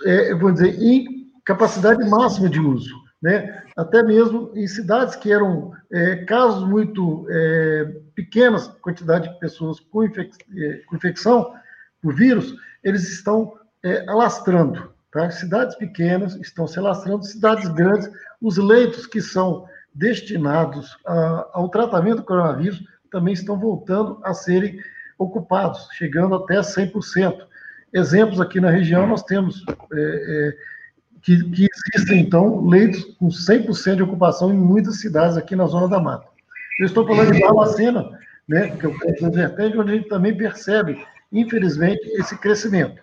[0.05, 3.63] é, dizer, em capacidade máxima de uso, né?
[3.77, 10.05] até mesmo em cidades que eram é, casos muito é, pequenas, quantidade de pessoas com,
[10.05, 11.55] infec é, com, infecção
[12.05, 14.93] vírus, eles estão é, alastrando.
[15.11, 15.31] Tá?
[15.31, 18.09] Cidades pequenas estão se alastrando, cidades grandes,
[18.41, 19.67] os leitos que são
[19.97, 24.79] destinados a, ao tratamento do coronavírus também estão voltando a serem
[25.19, 27.47] ocupados, chegando até 100%.
[27.93, 30.57] Exemplos aqui na região, nós temos é, é,
[31.23, 35.89] que, que, existem, então, leitos com 100% de ocupação em muitas cidades aqui na Zona
[35.89, 36.27] da Mata.
[36.79, 38.11] Eu estou falando de Barbacena,
[38.47, 43.03] né, que é o da vertente, onde a gente também percebe infelizmente, esse crescimento.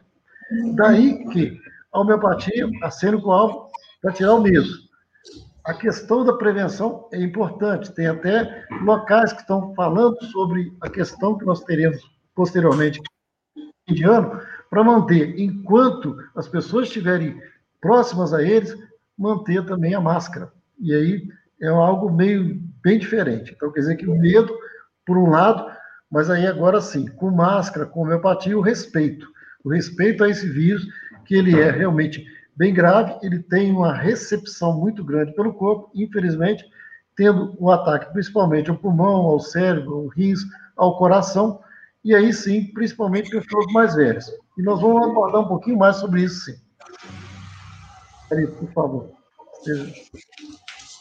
[0.76, 1.60] Daí que
[1.92, 3.70] a homeopatia, acende com alvo
[4.02, 4.68] para tirar o medo.
[5.66, 7.94] A questão da prevenção é importante.
[7.94, 12.02] Tem até locais que estão falando sobre a questão que nós teremos
[12.36, 13.02] posteriormente
[13.88, 17.40] de ano para manter, enquanto as pessoas estiverem
[17.80, 18.76] próximas a eles,
[19.18, 20.52] manter também a máscara.
[20.80, 21.30] E aí
[21.62, 23.54] é algo meio bem diferente.
[23.56, 24.54] Então, quer dizer que o medo,
[25.06, 25.66] por um lado,
[26.12, 29.28] mas aí agora sim, com máscara, com homeopatia, o respeito.
[29.64, 30.86] O respeito a esse vírus,
[31.26, 36.64] que ele é realmente bem grave, ele tem uma recepção muito grande pelo corpo, infelizmente,
[37.16, 40.40] tendo o ataque principalmente ao pulmão, ao cérebro, ao rins,
[40.76, 41.60] ao coração,
[42.04, 44.30] e aí sim, principalmente pessoas mais velhas.
[44.58, 46.56] E nós vamos abordar um pouquinho mais sobre isso, sim.
[48.32, 49.10] Aí, por favor.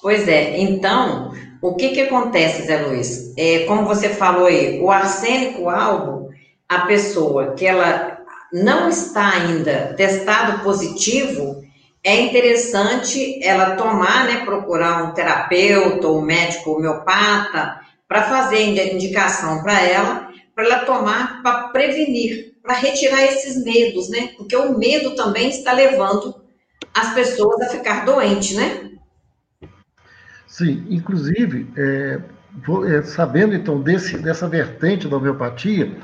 [0.00, 3.36] Pois é, então, o que que acontece, Zé Luiz?
[3.36, 6.30] É, como você falou aí, o arsênico alvo,
[6.68, 8.11] a pessoa que ela
[8.52, 11.62] não está ainda testado positivo,
[12.04, 18.60] é interessante ela tomar, né, procurar um terapeuta um médico homeopata para fazer
[18.92, 24.32] indicação para ela, para ela tomar para prevenir, para retirar esses medos, né?
[24.36, 26.42] Porque o medo também está levando
[26.94, 28.90] as pessoas a ficar doentes, né?
[30.46, 32.20] Sim, inclusive, é,
[32.66, 35.96] vou, é, sabendo então desse, dessa vertente da homeopatia,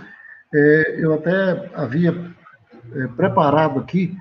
[0.54, 2.34] é, eu até havia
[2.94, 4.16] é, preparado aqui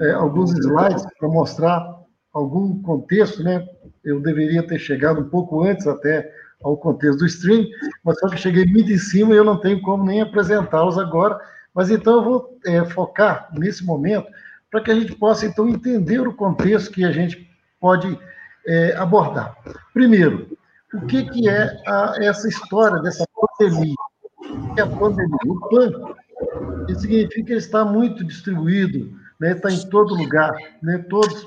[0.00, 2.00] é, alguns slides para mostrar
[2.32, 3.66] algum contexto, né?
[4.04, 6.30] Eu deveria ter chegado um pouco antes até
[6.62, 7.66] ao contexto do stream,
[8.04, 11.38] mas só que cheguei muito em cima e eu não tenho como nem apresentá-los agora.
[11.74, 14.26] Mas então eu vou é, focar nesse momento
[14.70, 17.48] para que a gente possa então entender o contexto que a gente
[17.80, 18.18] pode
[18.66, 19.56] é, abordar.
[19.92, 20.48] Primeiro,
[20.94, 23.94] o que, que é a, essa história dessa pandemia?
[24.38, 25.38] O que é a pandemia?
[25.46, 26.14] O PAN
[26.90, 29.52] isso significa que ele está muito distribuído, né?
[29.52, 30.98] está em todo lugar, né?
[31.08, 31.44] todos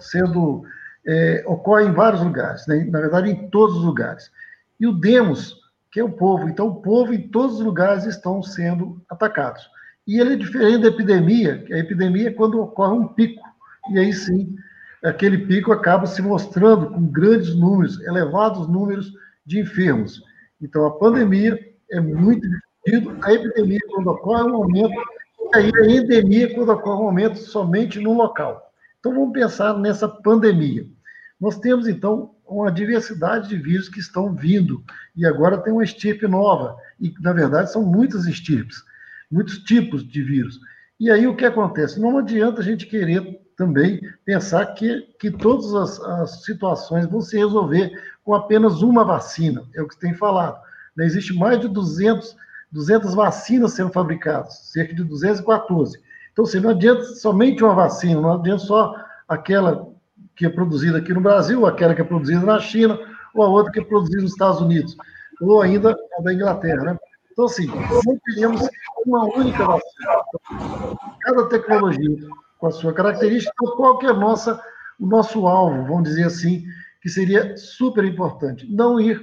[0.00, 0.64] sendo
[1.06, 2.84] é, ocorre em vários lugares, né?
[2.84, 4.30] na verdade em todos os lugares.
[4.78, 5.56] E o demos,
[5.90, 9.68] que é o povo, então o povo em todos os lugares estão sendo atacados.
[10.06, 13.42] E ele é diferente da epidemia, que a epidemia é quando ocorre um pico,
[13.90, 14.54] e aí sim,
[15.02, 19.12] aquele pico acaba se mostrando com grandes números, elevados números
[19.46, 20.22] de enfermos.
[20.60, 21.58] Então a pandemia
[21.90, 22.46] é muito
[23.22, 24.94] a epidemia quando ocorre um aumento,
[25.52, 28.70] e aí a endemia quando ocorre um aumento somente no local.
[29.00, 30.86] Então vamos pensar nessa pandemia.
[31.40, 34.84] Nós temos, então, uma diversidade de vírus que estão vindo,
[35.16, 38.82] e agora tem uma estirpe nova, e na verdade são muitas estirpes,
[39.30, 40.60] muitos tipos de vírus.
[41.00, 42.00] E aí o que acontece?
[42.00, 47.36] Não adianta a gente querer também pensar que, que todas as, as situações vão se
[47.36, 47.92] resolver
[48.22, 50.60] com apenas uma vacina, é o que tem falado.
[50.96, 51.06] Né?
[51.06, 52.36] Existe mais de 200
[52.74, 55.96] 200 vacinas sendo fabricadas, cerca de 214.
[56.32, 58.96] Então, assim, não adianta somente uma vacina, não adianta só
[59.28, 59.88] aquela
[60.34, 62.98] que é produzida aqui no Brasil, aquela que é produzida na China,
[63.32, 64.96] ou a outra que é produzida nos Estados Unidos,
[65.40, 66.98] ou ainda a da Inglaterra, né?
[67.30, 68.68] Então, assim, não teríamos
[69.06, 70.24] uma única vacina.
[71.20, 74.60] Cada tecnologia com a sua característica, então, qual que é nossa,
[74.98, 76.64] o nosso alvo, vamos dizer assim,
[77.00, 78.66] que seria super importante.
[78.68, 79.22] Não ir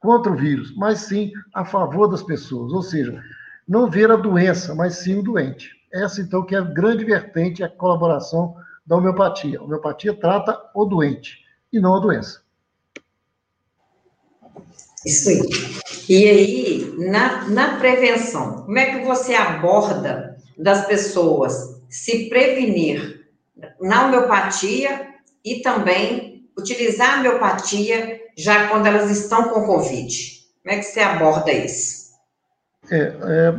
[0.00, 3.22] contra o vírus, mas sim a favor das pessoas, ou seja,
[3.66, 5.70] não ver a doença, mas sim o doente.
[5.92, 8.54] Essa, então, que é a grande vertente, a colaboração
[8.86, 9.58] da homeopatia.
[9.58, 12.42] A homeopatia trata o doente e não a doença.
[15.04, 15.40] Isso aí.
[16.08, 23.26] E aí, na, na prevenção, como é que você aborda das pessoas se prevenir
[23.80, 25.08] na homeopatia
[25.44, 26.27] e também
[26.58, 30.14] utilizar a homeopatia já quando elas estão com Covid?
[30.62, 32.08] Como é que você aborda isso?
[32.90, 33.54] É, é,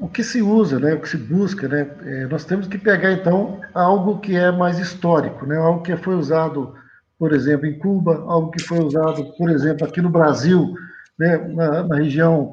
[0.00, 3.12] o que se usa, né, o que se busca, né, é, nós temos que pegar,
[3.12, 6.74] então, algo que é mais histórico, né, algo que foi usado,
[7.18, 10.74] por exemplo, em Cuba, algo que foi usado, por exemplo, aqui no Brasil,
[11.18, 12.52] né, na, na região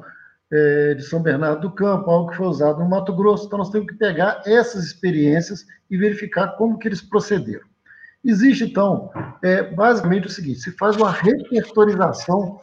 [0.52, 3.46] é, de São Bernardo do Campo, algo que foi usado no Mato Grosso.
[3.46, 7.66] Então, nós temos que pegar essas experiências e verificar como que eles procederam.
[8.24, 9.10] Existe, então,
[9.42, 12.60] é, basicamente o seguinte: se faz uma repertorização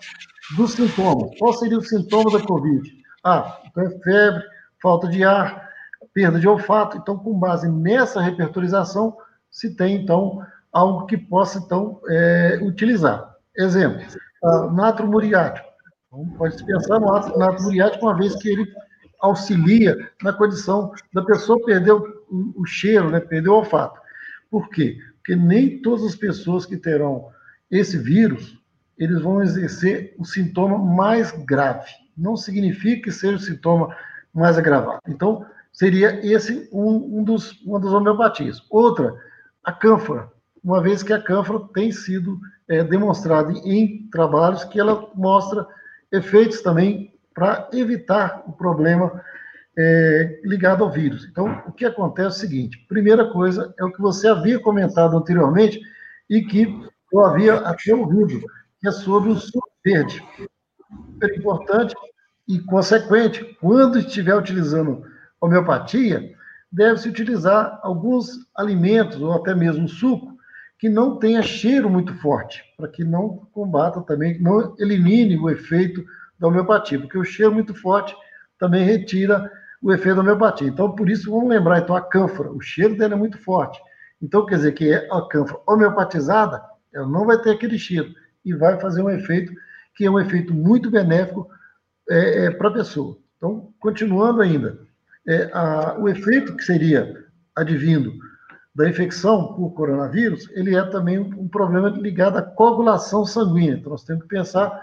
[0.58, 1.32] dos sintomas.
[1.40, 2.90] Qual seria o sintoma da Covid?
[3.24, 4.44] Ah, então é febre,
[4.82, 5.70] falta de ar,
[6.14, 6.98] perda de olfato.
[6.98, 9.16] Então, com base nessa repertorização,
[9.50, 13.34] se tem, então, algo que possa, então, é, utilizar.
[13.56, 14.02] Exemplo,
[14.74, 15.68] natro muriático.
[16.08, 18.68] Então, pode-se pensar no natro muriático, uma vez que ele
[19.22, 24.00] auxilia na condição da pessoa perder o, o cheiro, né, perder o olfato.
[24.52, 24.98] Por quê?
[25.24, 27.30] Porque nem todas as pessoas que terão
[27.72, 28.60] esse vírus,
[28.98, 31.90] eles vão exercer o sintoma mais grave.
[32.16, 33.96] Não significa que seja o sintoma
[34.34, 35.00] mais agravado.
[35.08, 38.62] Então, seria esse um, um dos, uma das homeopatias.
[38.70, 39.16] Outra,
[39.64, 40.30] a cânfora,
[40.62, 45.66] uma vez que a cânfora tem sido é, demonstrada em trabalhos que ela mostra
[46.12, 49.24] efeitos também para evitar o problema
[49.78, 51.26] é, ligado ao vírus.
[51.26, 55.18] Então, o que acontece é o seguinte: primeira coisa é o que você havia comentado
[55.18, 55.80] anteriormente
[56.30, 56.68] e que
[57.12, 58.46] eu havia até ouvido,
[58.80, 60.24] que é sobre o suco verde.
[60.90, 61.96] Super importante
[62.48, 65.04] e consequente, quando estiver utilizando
[65.40, 66.34] homeopatia,
[66.72, 70.34] deve-se utilizar alguns alimentos ou até mesmo suco
[70.80, 76.04] que não tenha cheiro muito forte, para que não combata também, não elimine o efeito
[76.38, 78.14] da homeopatia, porque o cheiro muito forte
[78.60, 79.50] também retira
[79.84, 80.68] o efeito da homeopatia.
[80.68, 83.80] Então, por isso, vamos lembrar, então, a cânfora, o cheiro dela é muito forte.
[84.22, 86.64] Então, quer dizer que a cânfora homeopatizada,
[86.94, 88.10] ela não vai ter aquele cheiro
[88.46, 89.52] e vai fazer um efeito
[89.94, 91.50] que é um efeito muito benéfico
[92.10, 93.18] é, é, para a pessoa.
[93.36, 94.80] Então, continuando ainda,
[95.28, 98.14] é, a, o efeito que seria advindo
[98.74, 103.74] da infecção por coronavírus, ele é também um, um problema ligado à coagulação sanguínea.
[103.74, 104.82] Então, nós temos que pensar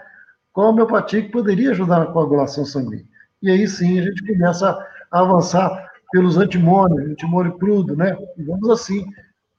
[0.53, 3.05] qual homeopatia que poderia ajudar na coagulação sanguínea.
[3.41, 8.17] E aí sim a gente começa avançar pelos antimônios, antimônio crudo, né?
[8.37, 9.05] E vamos assim,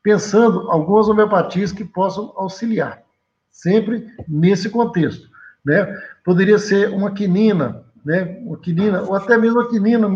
[0.02, 3.02] pensando algumas homeopatias que possam auxiliar,
[3.50, 5.28] sempre nesse contexto,
[5.64, 5.86] né?
[6.24, 8.38] Poderia ser uma quinina, né?
[8.44, 10.08] Uma quinina, ou até mesmo a quinina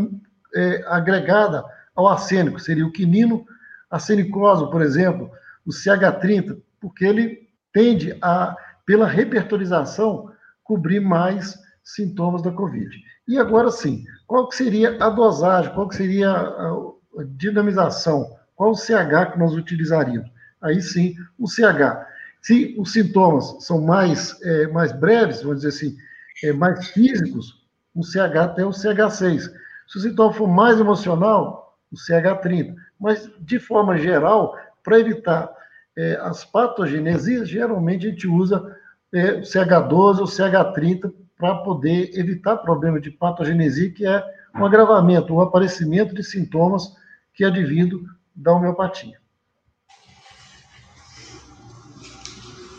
[0.54, 1.64] é, agregada
[1.94, 3.46] ao arsênico, seria o quinino
[3.90, 5.30] arsenicoso, por exemplo,
[5.64, 10.30] o CH30, porque ele tende a, pela repertorização,
[10.62, 12.90] cobrir mais sintomas da Covid.
[13.28, 16.92] E agora sim, qual que seria a dosagem, qual que seria a
[17.36, 20.28] dinamização, qual o CH que nós utilizaríamos?
[20.60, 22.04] Aí sim, o CH.
[22.42, 25.96] Se os sintomas são mais, é, mais breves, vamos dizer assim,
[26.42, 27.64] é, mais físicos,
[27.94, 29.42] o CH até o CH6.
[29.86, 32.74] Se o sintoma for mais emocional, o CH30.
[32.98, 35.52] Mas, de forma geral, para evitar
[35.96, 38.76] é, as patogenesias, geralmente a gente usa
[39.12, 44.24] é, o CH12 ou CH30 para poder evitar problema de patogenesia, que é
[44.54, 46.94] um agravamento, um aparecimento de sintomas
[47.34, 49.18] que advindo da homeopatia.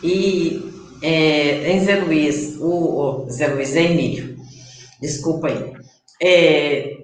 [0.02, 0.62] E
[1.02, 4.36] é, em Zé Luiz, o, o Zé Luiz é Emílio,
[5.00, 5.72] desculpa aí.
[6.20, 6.96] É,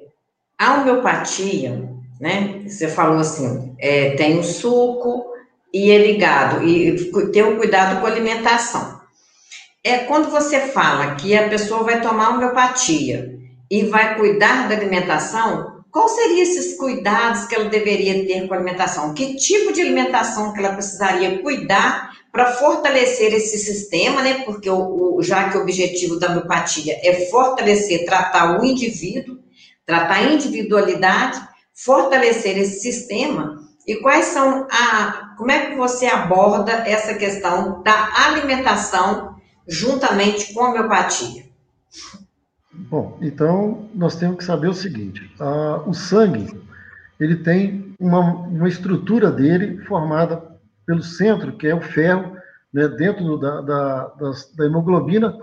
[0.58, 1.88] a homeopatia,
[2.20, 2.62] né?
[2.66, 5.32] Você falou assim, é, tem o suco
[5.72, 9.03] e é ligado, e tem o cuidado com a alimentação.
[9.86, 13.38] É quando você fala que a pessoa vai tomar homeopatia
[13.70, 18.56] e vai cuidar da alimentação, quais seriam esses cuidados que ela deveria ter com a
[18.56, 19.12] alimentação?
[19.12, 24.42] Que tipo de alimentação que ela precisaria cuidar para fortalecer esse sistema, né?
[24.46, 29.38] Porque o, o, já que o objetivo da homeopatia é fortalecer, tratar o indivíduo,
[29.84, 31.40] tratar a individualidade,
[31.74, 33.62] fortalecer esse sistema.
[33.86, 35.34] E quais são a.
[35.36, 39.33] Como é que você aborda essa questão da alimentação
[39.66, 41.44] juntamente com a homeopatia?
[42.72, 45.30] Bom, então nós temos que saber o seguinte:
[45.86, 46.62] o sangue
[47.18, 50.42] ele tem uma, uma estrutura dele formada
[50.84, 52.36] pelo centro, que é o ferro,
[52.72, 54.14] né, dentro da, da,
[54.56, 55.38] da, hemoglobina,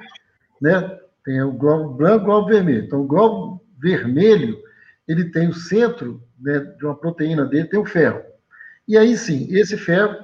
[0.62, 2.86] né, tem o glóbulo branco e o glóbulo vermelho.
[2.86, 4.60] Então, o glóbulo vermelho,
[5.08, 8.22] ele tem o centro né, de uma proteína dele, tem o ferro.
[8.88, 10.18] E aí sim, esse ferro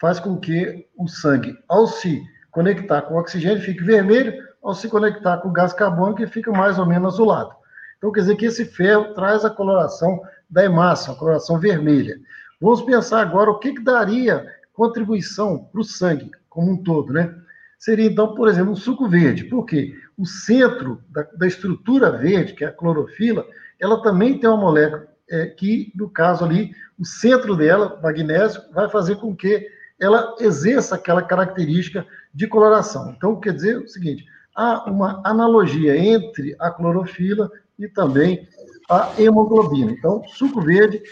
[0.00, 4.32] faz com que o sangue, ao se conectar com o oxigênio, fique vermelho,
[4.62, 7.54] ao se conectar com o gás carbônico, fica mais ou menos azulado.
[7.98, 12.18] Então, quer dizer que esse ferro traz a coloração da hemácia, a coloração vermelha.
[12.60, 17.34] Vamos pensar agora o que, que daria contribuição para o sangue como um todo, né?
[17.78, 19.44] Seria, então, por exemplo, um suco verde.
[19.44, 19.94] Por quê?
[20.16, 23.46] O centro da, da estrutura verde, que é a clorofila,
[23.78, 28.88] ela também tem uma molécula é, que, no caso ali, o centro dela, magnésio, vai
[28.90, 29.66] fazer com que
[29.98, 33.14] ela exerça aquela característica de coloração.
[33.16, 34.24] Então, quer dizer o seguinte,
[34.54, 38.48] há uma analogia entre a clorofila e também
[38.88, 39.92] a hemoglobina.
[39.92, 41.02] Então, suco verde,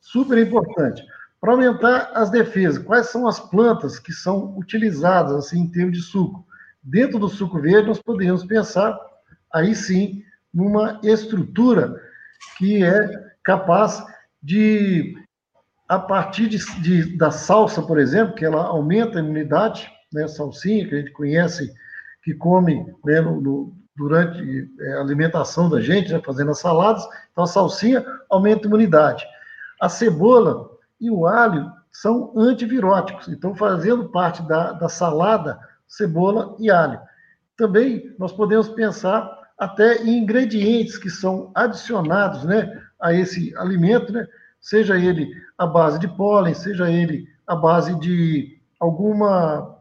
[0.00, 1.02] super importante.
[1.40, 6.02] Para aumentar as defesas, quais são as plantas que são utilizadas assim em termos de
[6.02, 6.44] suco?
[6.82, 8.98] Dentro do suco verde, nós podemos pensar,
[9.52, 10.22] aí sim,
[10.52, 11.94] numa estrutura
[12.56, 14.04] que é capaz
[14.42, 15.16] de,
[15.88, 20.86] a partir de, de, da salsa, por exemplo, que ela aumenta a imunidade, né, salsinha,
[20.88, 21.72] que a gente conhece,
[22.22, 27.06] que come né, no, no, durante é, a alimentação da gente, né, fazendo as saladas,
[27.32, 29.24] então a salsinha aumenta a imunidade.
[29.80, 36.70] A cebola e o alho são antiviróticos, então fazendo parte da, da salada, cebola e
[36.70, 37.00] alho.
[37.56, 44.26] Também nós podemos pensar até ingredientes que são adicionados né, a esse alimento, né,
[44.60, 49.77] seja ele a base de pólen, seja ele a base de alguma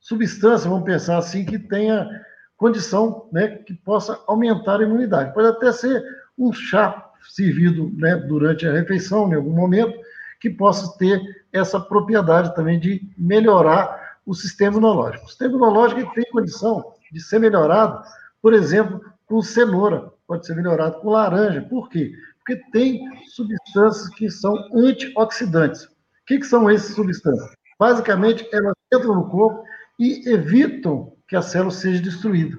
[0.00, 2.08] substância, vamos pensar assim, que tenha
[2.56, 5.32] condição né, que possa aumentar a imunidade.
[5.32, 6.02] Pode até ser
[6.36, 9.98] um chá servido né, durante a refeição, em algum momento,
[10.40, 11.20] que possa ter
[11.52, 15.24] essa propriedade também de melhorar o sistema imunológico.
[15.24, 18.02] O sistema imunológico tem condição de ser melhorado,
[18.40, 21.62] por exemplo, com cenoura, pode ser melhorado com laranja.
[21.62, 22.12] Por quê?
[22.38, 25.84] Porque tem substâncias que são antioxidantes.
[25.84, 25.90] O
[26.26, 27.50] que, que são essas substâncias?
[27.78, 29.64] Basicamente, elas entram no corpo
[30.00, 32.56] e evitam que a célula seja destruída.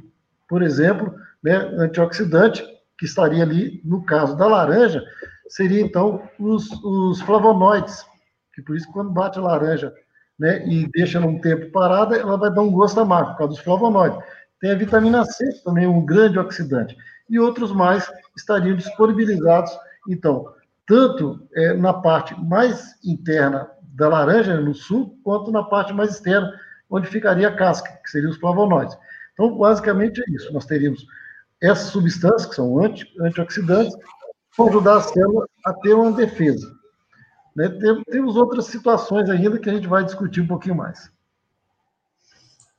[0.48, 2.64] Por exemplo, né, antioxidante,
[2.98, 5.04] que estaria ali, no caso da laranja,
[5.50, 8.06] seria então os, os flavonoides,
[8.54, 9.92] que por isso quando bate a laranja
[10.40, 13.64] né, e deixa num tempo parada, ela vai dar um gosto amargo, por causa dos
[13.64, 14.20] flavonoides.
[14.60, 16.96] Tem a vitamina C, também um grande oxidante.
[17.28, 19.72] E outros mais estariam disponibilizados,
[20.08, 20.54] então,
[20.86, 26.54] tanto é, na parte mais interna da laranja, no sul, quanto na parte mais externa,
[26.92, 28.98] onde ficaria a casca, que seriam os flavonoides.
[29.34, 30.52] Então, basicamente é isso.
[30.54, 31.06] Nós teríamos
[31.62, 33.96] essas substâncias, que são anti, antioxidantes,
[34.56, 36.68] para ajudar a célula a ter uma defesa.
[37.56, 37.70] Né?
[38.10, 41.10] Temos outras situações ainda que a gente vai discutir um pouquinho mais.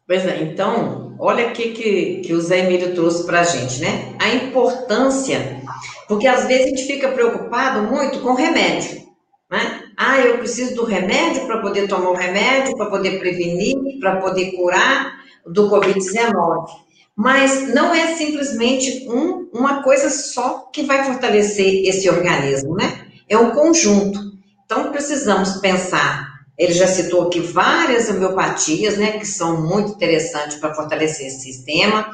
[0.07, 4.15] Pois é, então, olha o que, que o Zé Emílio trouxe para a gente, né?
[4.21, 5.63] A importância,
[6.09, 9.07] porque às vezes a gente fica preocupado muito com remédio,
[9.51, 9.85] né?
[9.97, 14.51] Ah, eu preciso do remédio para poder tomar o remédio, para poder prevenir, para poder
[14.57, 15.13] curar
[15.47, 16.67] do Covid-19.
[17.15, 23.07] Mas não é simplesmente um, uma coisa só que vai fortalecer esse organismo, né?
[23.29, 24.19] É um conjunto.
[24.65, 30.75] Então, precisamos pensar ele já citou aqui várias homeopatias, né, que são muito interessantes para
[30.75, 32.09] fortalecer esse sistema.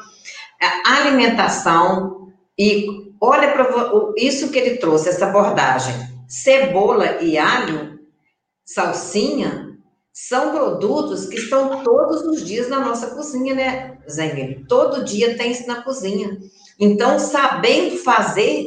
[0.84, 2.86] A alimentação, e
[3.20, 3.68] olha para
[4.16, 5.94] isso que ele trouxe, essa abordagem.
[6.26, 7.98] Cebola e alho,
[8.64, 9.67] salsinha,
[10.26, 15.52] são produtos que estão todos os dias na nossa cozinha, né, Zé Todo dia tem
[15.52, 16.36] isso na cozinha.
[16.80, 18.66] Então, sabendo fazer,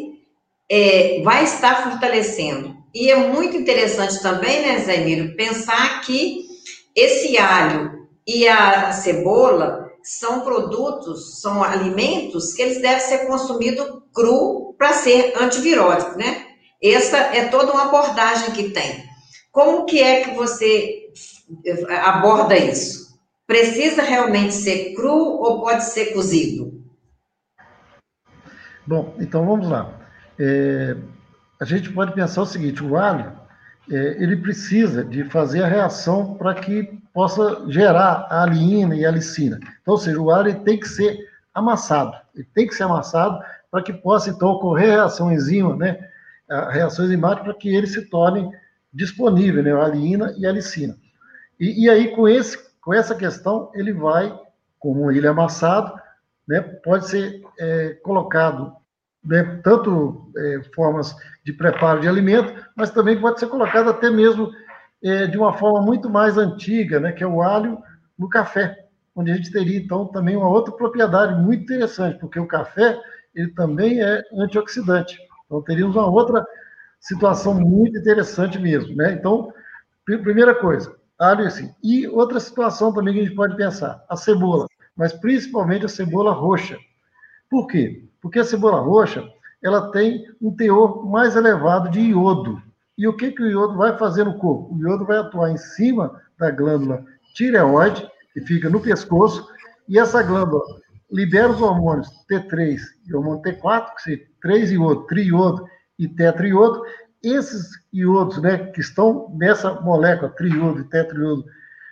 [0.69, 2.73] é, vai estar fortalecendo.
[2.95, 5.03] E é muito interessante também, né, Zé
[5.35, 6.47] pensar que
[6.95, 14.73] esse alho e a cebola são produtos, são alimentos que eles devem ser consumidos cru
[14.77, 16.45] para ser antivirótico, né?
[16.81, 19.03] Essa é toda uma abordagem que tem.
[19.51, 21.00] Como que é que você
[22.03, 23.19] aborda isso?
[23.47, 26.81] Precisa realmente ser cru ou pode ser cozido?
[28.85, 29.93] Bom, então vamos lá.
[30.39, 30.95] É,
[31.59, 33.31] a gente pode pensar o seguinte: o alho
[33.89, 36.83] é, ele precisa de fazer a reação para que
[37.13, 39.59] possa gerar a alina e a alicina.
[39.81, 41.17] Então, ou seja, o alho tem que ser
[41.53, 46.07] amassado, ele tem que ser amassado para que possa então ocorrer reação enzima, né?
[46.49, 48.49] A reação enzimática para que ele se torne
[48.93, 49.71] disponível, né?
[49.71, 50.97] A alina e a alicina.
[51.61, 54.35] E, e aí com esse com essa questão ele vai,
[54.79, 55.93] como ele é amassado,
[56.47, 56.59] né?
[56.59, 58.75] Pode ser é, colocado
[59.23, 64.51] né, tanto é, formas de preparo de alimento, mas também pode ser colocado até mesmo
[65.03, 67.77] é, de uma forma muito mais antiga, né, que é o alho
[68.17, 68.85] no café,
[69.15, 72.99] onde a gente teria então também uma outra propriedade muito interessante, porque o café
[73.33, 75.17] ele também é antioxidante.
[75.45, 76.45] Então teríamos uma outra
[76.99, 79.13] situação muito interessante mesmo, né?
[79.13, 79.53] Então,
[80.05, 81.73] primeira coisa, alho assim.
[81.83, 86.31] E outra situação também que a gente pode pensar, a cebola, mas principalmente a cebola
[86.31, 86.77] roxa.
[87.49, 88.05] Por quê?
[88.21, 89.27] Porque a cebola roxa,
[89.61, 92.61] ela tem um teor mais elevado de iodo.
[92.97, 94.73] E o que, que o iodo vai fazer no corpo?
[94.73, 99.47] O iodo vai atuar em cima da glândula tireoide, que fica no pescoço,
[99.87, 100.61] e essa glândula
[101.11, 105.65] libera os hormônios T3 e hormônio T4, que são 3 iodo, triodo
[105.99, 106.83] e tetraiodo.
[107.23, 111.45] Esses iodos, né, que estão nessa molécula, triodo e tetraiodo,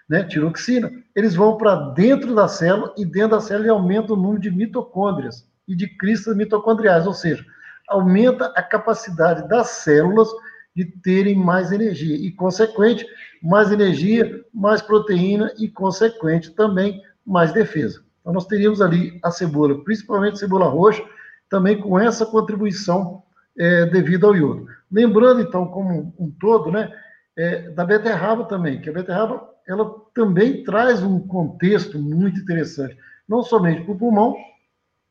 [0.10, 4.42] né, tiroxina, eles vão para dentro da célula e dentro da célula aumenta o número
[4.42, 7.46] de mitocôndrias e de cristas mitocondriais, ou seja,
[7.88, 10.28] aumenta a capacidade das células
[10.76, 13.06] de terem mais energia e, consequente,
[13.42, 18.02] mais energia, mais proteína e, consequente, também mais defesa.
[18.22, 21.04] Então, nós teríamos ali a cebola, principalmente a cebola roxa,
[21.50, 23.24] também com essa contribuição
[23.60, 24.68] é, devido ao iodo.
[24.90, 26.92] Lembrando, então, como um todo, né,
[27.38, 32.98] é, da beterraba também, que a beterraba ela também traz um contexto muito interessante,
[33.28, 34.36] não somente para o pulmão,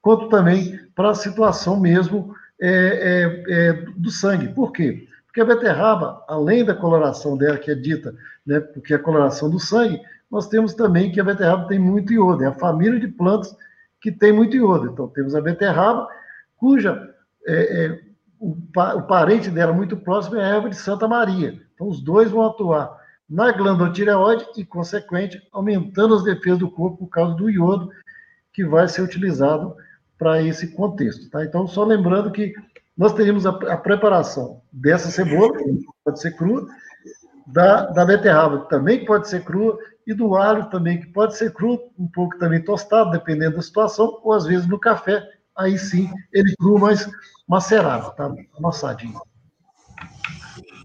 [0.03, 4.49] quanto também para a situação mesmo é, é, é, do sangue.
[4.49, 5.07] Por quê?
[5.27, 9.49] Porque a beterraba, além da coloração dela, que é dita, né, porque é a coloração
[9.49, 13.09] do sangue, nós temos também que a beterraba tem muito iodo, é a família de
[13.09, 13.55] plantas
[14.01, 14.91] que tem muito iodo.
[14.91, 16.09] Então, temos a beterraba,
[16.57, 17.15] cuja
[17.47, 18.08] é,
[18.41, 18.57] o,
[18.97, 21.61] o, parente dela muito próximo é a erva de Santa Maria.
[21.74, 22.97] Então, os dois vão atuar
[23.28, 27.91] na glândula tireoide e, consequente, aumentando as defesas do corpo por causa do iodo
[28.53, 29.76] que vai ser utilizado
[30.18, 31.28] para esse contexto.
[31.30, 31.45] Tá?
[31.45, 32.55] Então, só lembrando que
[32.97, 36.66] nós teríamos a, a preparação dessa cebola, que pode ser crua,
[37.47, 41.53] da, da beterraba, que também pode ser crua, e do alho também, que pode ser
[41.53, 45.22] cru, um pouco também tostado, dependendo da situação, ou às vezes no café,
[45.55, 47.07] aí sim, ele cru, mas
[47.49, 48.31] macerado, tá?
[48.57, 49.21] Amassadinho.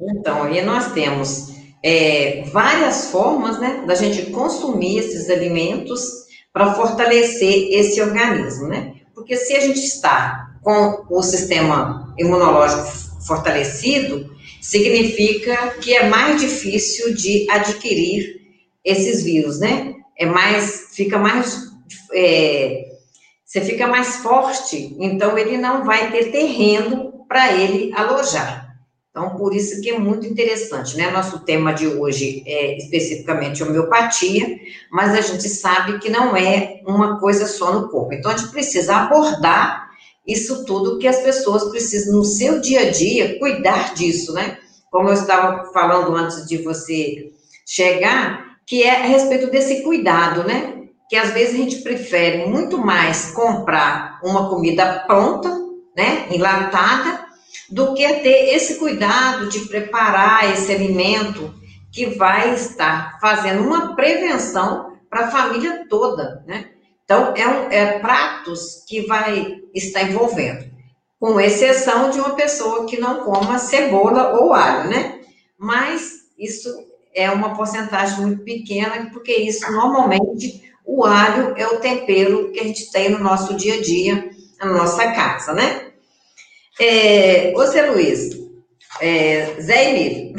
[0.01, 1.53] Então, e nós temos
[1.83, 8.95] é, várias formas, né, da gente consumir esses alimentos para fortalecer esse organismo, né?
[9.13, 12.87] Porque se a gente está com o sistema imunológico
[13.25, 18.41] fortalecido, significa que é mais difícil de adquirir
[18.83, 19.95] esses vírus, né?
[20.17, 21.57] É mais, fica mais,
[22.13, 22.92] é,
[23.53, 28.75] você fica mais forte, então ele não vai ter terreno para ele alojar.
[29.11, 31.11] Então, por isso que é muito interessante, né?
[31.11, 34.57] Nosso tema de hoje é especificamente homeopatia,
[34.91, 38.15] mas a gente sabe que não é uma coisa só no corpo.
[38.15, 39.87] Então, a gente precisa abordar
[40.25, 44.57] isso tudo que as pessoas precisam no seu dia a dia cuidar disso, né?
[44.89, 47.31] Como eu estava falando antes de você
[47.67, 50.82] chegar, que é a respeito desse cuidado, né?
[51.13, 55.47] Que às vezes a gente prefere muito mais comprar uma comida pronta,
[55.95, 57.23] né, enlatada,
[57.69, 61.53] do que ter esse cuidado de preparar esse alimento
[61.91, 66.71] que vai estar fazendo uma prevenção para a família toda, né?
[67.05, 70.65] Então, é, um, é pratos que vai estar envolvendo,
[71.19, 75.19] com exceção de uma pessoa que não coma cebola ou alho, né?
[75.59, 76.69] Mas isso
[77.13, 82.63] é uma porcentagem muito pequena, porque isso normalmente o alho é o tempero que a
[82.63, 84.29] gente tem no nosso dia a dia,
[84.59, 85.91] na nossa casa, né?
[86.79, 88.29] É, Zé Luiz,
[88.99, 90.35] é, Zé Emílio,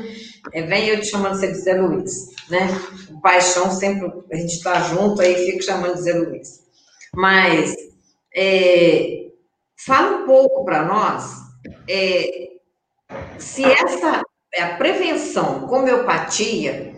[0.52, 2.12] é, vem eu te chamando sempre Zé Luiz,
[2.50, 2.68] né?
[3.10, 6.64] O paixão sempre, a gente está junto, aí fica chamando de Zé Luiz.
[7.14, 7.74] Mas,
[8.34, 9.26] é,
[9.76, 11.44] fala um pouco para nós
[11.88, 12.48] é,
[13.38, 14.22] se essa
[14.56, 16.94] a prevenção com homeopatia,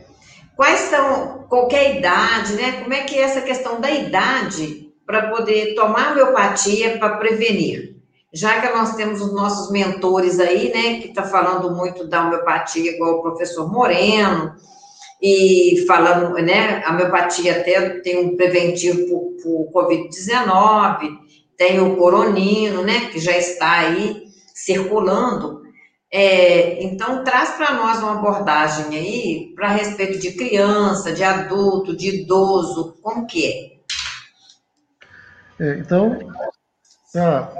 [0.56, 2.80] quais são, qualquer idade, né?
[2.82, 7.94] Como é que é essa questão da idade para poder tomar homeopatia para prevenir?
[8.32, 12.90] Já que nós temos os nossos mentores aí, né, que está falando muito da homeopatia,
[12.90, 14.54] igual o professor Moreno,
[15.22, 19.06] e falando, né, a homeopatia até tem um preventivo
[19.40, 21.16] para o Covid-19,
[21.56, 25.62] tem o coronino, né, que já está aí circulando,
[26.12, 32.22] é, então, traz para nós uma abordagem aí para respeito de criança, de adulto, de
[32.22, 33.82] idoso, como que
[35.58, 35.64] é?
[35.64, 36.16] é então,
[37.12, 37.52] tá.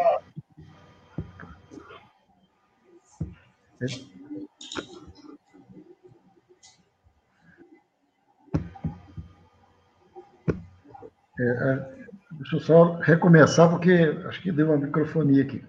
[11.38, 13.92] É, é, deixa eu só recomeçar, porque
[14.26, 15.62] acho que deu uma microfonia aqui.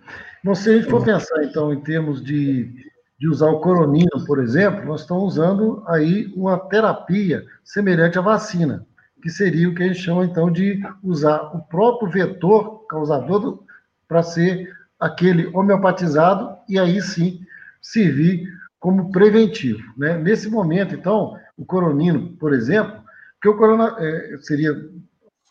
[0.48, 2.74] Não, se a gente for pensar, então, em termos de,
[3.20, 8.88] de usar o coronino, por exemplo, nós estamos usando aí uma terapia semelhante à vacina,
[9.22, 13.62] que seria o que a gente chama, então, de usar o próprio vetor causador
[14.08, 17.42] para ser aquele homeopatizado e aí sim
[17.82, 18.48] servir
[18.80, 19.82] como preventivo.
[19.98, 20.18] Né?
[20.18, 23.04] Nesse momento, então, o coronino, por exemplo,
[23.42, 24.74] que o corona é, seria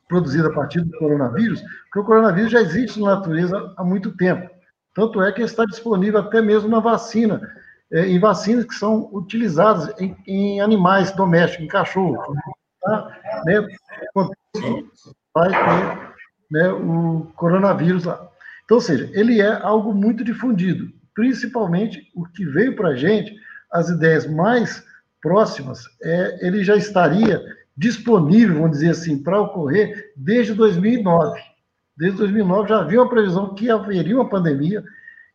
[0.09, 4.56] produzido a partir do coronavírus, porque o coronavírus já existe na natureza há muito tempo.
[4.97, 7.39] Tanto é que está disponível até mesmo na vacina,
[7.93, 12.17] é, em vacinas que são utilizadas em, em animais domésticos, em cachorro.
[12.81, 13.19] Tá?
[13.45, 13.67] Né?
[15.35, 16.15] Vai ter
[16.51, 18.27] né, o coronavírus lá.
[18.65, 23.37] Então, ou seja, ele é algo muito difundido, principalmente o que veio para a gente,
[23.71, 24.83] as ideias mais
[25.21, 27.43] próximas, é, ele já estaria
[27.77, 31.39] disponível, vamos dizer assim, para ocorrer desde 2009
[31.97, 34.85] desde 2009 já havia uma previsão que haveria uma pandemia.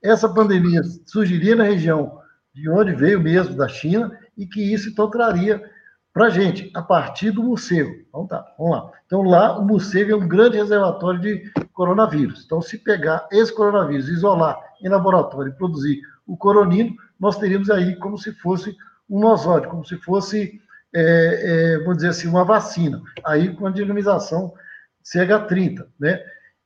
[0.02, 2.20] Essa pandemia surgiria na região
[2.54, 5.64] de onde veio mesmo, da China, e que isso então traria
[6.14, 7.92] para a gente, a partir do morcego.
[8.10, 8.92] Então tá, vamos lá.
[9.06, 12.44] Então lá o morcego é um grande reservatório de coronavírus.
[12.46, 17.96] Então se pegar esse coronavírus, isolar em laboratório e produzir o coronino, nós teríamos aí
[17.96, 18.76] como se fosse
[19.10, 20.62] um nosóide, como se fosse,
[20.94, 24.54] é, é, vamos dizer assim, uma vacina, aí com a dinamização
[25.04, 26.22] CH30, né?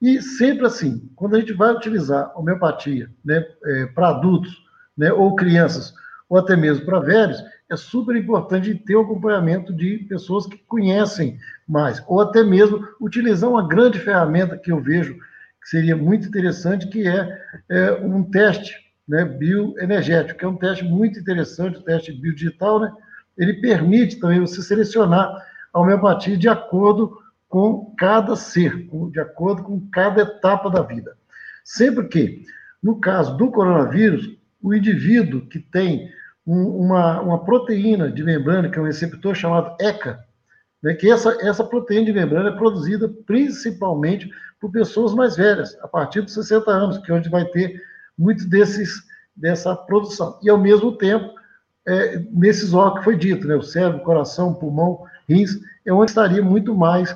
[0.05, 4.55] E sempre assim, quando a gente vai utilizar homeopatia né, é, para adultos,
[4.95, 5.95] né, ou crianças,
[6.29, 11.39] ou até mesmo para velhos, é super importante ter o acompanhamento de pessoas que conhecem
[11.67, 16.87] mais, ou até mesmo utilizar uma grande ferramenta que eu vejo que seria muito interessante,
[16.87, 18.75] que é, é um teste
[19.09, 22.91] né, bioenergético, que é um teste muito interessante, o teste biodigital, né?
[23.35, 25.35] Ele permite também você selecionar
[25.73, 31.15] a homeopatia de acordo com cada ser, de acordo com cada etapa da vida.
[31.63, 32.43] Sempre que,
[32.81, 36.09] no caso do coronavírus, o indivíduo que tem
[36.45, 40.23] um, uma, uma proteína de membrana, que é um receptor chamado ECA,
[40.81, 44.29] né, que essa, essa proteína de membrana é produzida principalmente
[44.59, 47.81] por pessoas mais velhas, a partir dos 60 anos, que é onde vai ter
[48.17, 49.03] muito desses,
[49.35, 50.39] dessa produção.
[50.43, 51.33] E, ao mesmo tempo,
[51.87, 56.43] é, nesses órgãos que foi dito, né, o cérebro, coração, pulmão, rins, é onde estaria
[56.43, 57.15] muito mais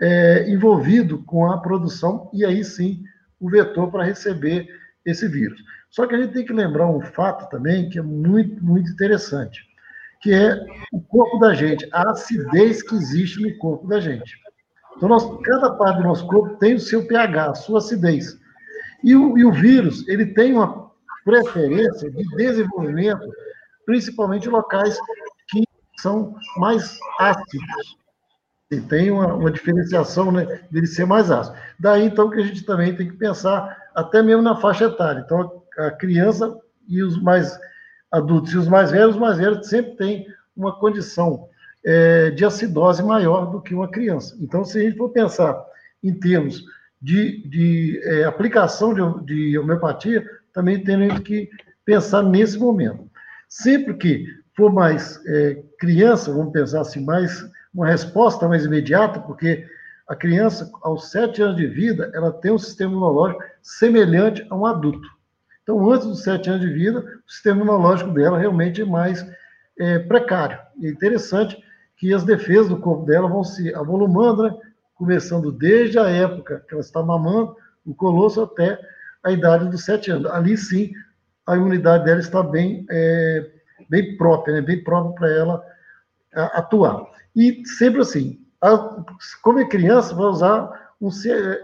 [0.00, 3.02] é, envolvido com a produção, e aí sim
[3.40, 4.68] o vetor para receber
[5.04, 5.62] esse vírus.
[5.90, 9.66] Só que a gente tem que lembrar um fato também que é muito, muito interessante,
[10.20, 10.60] que é
[10.92, 14.36] o corpo da gente, a acidez que existe no corpo da gente.
[14.96, 18.36] Então, nós, cada parte do nosso corpo tem o seu pH, a sua acidez.
[19.02, 20.90] E o, e o vírus, ele tem uma
[21.24, 23.28] preferência de desenvolvimento,
[23.86, 24.98] principalmente em locais
[25.48, 25.62] que
[25.98, 27.96] são mais ácidos.
[28.70, 31.56] E tem uma, uma diferenciação né, dele ser mais ácido.
[31.78, 35.22] Daí, então, que a gente também tem que pensar até mesmo na faixa etária.
[35.24, 36.54] Então, a criança
[36.86, 37.58] e os mais
[38.10, 41.48] adultos e os mais velhos, os mais velhos sempre têm uma condição
[41.84, 44.36] é, de acidose maior do que uma criança.
[44.40, 45.64] Então, se a gente for pensar
[46.02, 46.64] em termos
[47.00, 51.48] de, de é, aplicação de, de homeopatia, também temos que
[51.84, 53.08] pensar nesse momento.
[53.48, 57.48] Sempre que for mais é, criança, vamos pensar assim, mais
[57.78, 59.64] uma resposta mais imediata, porque
[60.08, 64.66] a criança, aos sete anos de vida, ela tem um sistema imunológico semelhante a um
[64.66, 65.08] adulto.
[65.62, 69.24] Então, antes dos sete anos de vida, o sistema imunológico dela realmente é mais
[69.78, 70.58] é, precário.
[70.80, 71.56] E é interessante
[71.96, 74.56] que as defesas do corpo dela vão se avolumando, né?
[74.96, 77.54] começando desde a época que ela está mamando,
[77.86, 78.76] o colosso, até
[79.22, 80.28] a idade dos sete anos.
[80.32, 80.90] Ali sim,
[81.46, 83.48] a imunidade dela está bem, é,
[83.88, 84.62] bem própria, né?
[84.62, 85.77] bem própria para ela
[86.34, 87.06] atuar.
[87.34, 89.02] E sempre assim, a,
[89.42, 91.08] como é criança, vai usar um,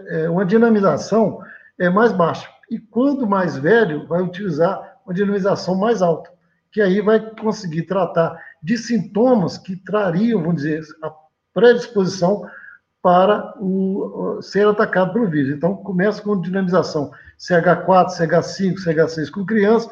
[0.09, 1.39] é, uma dinamização
[1.79, 2.49] é, mais baixa.
[2.69, 6.31] E quando mais velho, vai utilizar uma dinamização mais alta,
[6.71, 11.13] que aí vai conseguir tratar de sintomas que trariam, vamos dizer, a
[11.53, 12.49] predisposição
[13.01, 15.55] para o, ser atacado pelo vírus.
[15.55, 19.89] Então, começa com dinamização CH4, CH5, CH6 com criança,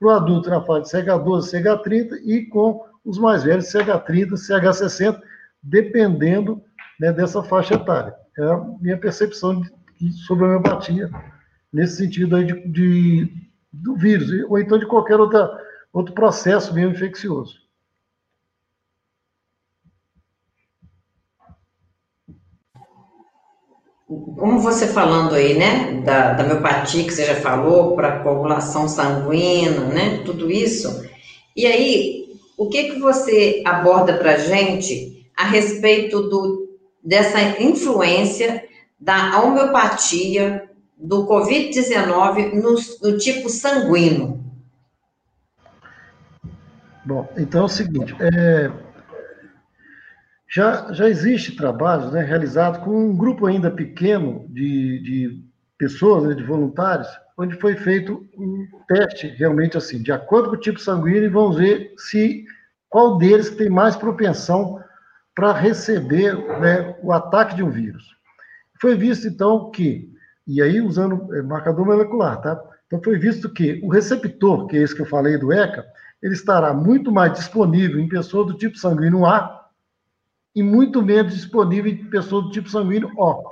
[0.00, 5.20] para o adulto na fase de CH12, CH30 e com os mais velhos CH30, CH60,
[5.62, 6.60] dependendo
[7.00, 8.14] né, dessa faixa etária.
[8.36, 11.08] É a minha percepção de, sobre a homeopatia
[11.72, 15.48] nesse sentido aí de, de, do vírus, ou então de qualquer outra,
[15.92, 17.64] outro processo mesmo infeccioso.
[24.06, 29.80] Como você falando aí, né, da, da miopatia que você já falou, para coagulação sanguínea,
[29.80, 31.04] né, tudo isso.
[31.56, 32.25] E aí,
[32.56, 38.64] o que que você aborda para a gente a respeito do, dessa influência
[38.98, 44.42] da homeopatia do Covid-19 no, no, tipo sanguíneo?
[47.04, 48.72] Bom, então é o seguinte, é,
[50.48, 55.44] já, já existe trabalhos né, realizados com um grupo ainda pequeno de, de
[55.78, 57.06] pessoas, né, de voluntários,
[57.36, 61.56] onde foi feito um teste realmente assim, de acordo com o tipo sanguíneo, e vamos
[61.56, 62.44] ver se
[62.88, 64.82] qual deles tem mais propensão
[65.34, 68.16] para receber né, o ataque de um vírus.
[68.80, 70.10] Foi visto, então, que
[70.46, 72.62] e aí, usando é, marcador molecular, tá?
[72.86, 75.84] Então, foi visto que o receptor, que é esse que eu falei do ECA,
[76.22, 79.68] ele estará muito mais disponível em pessoas do tipo sanguíneo A
[80.54, 83.50] e muito menos disponível em pessoas do tipo sanguíneo O.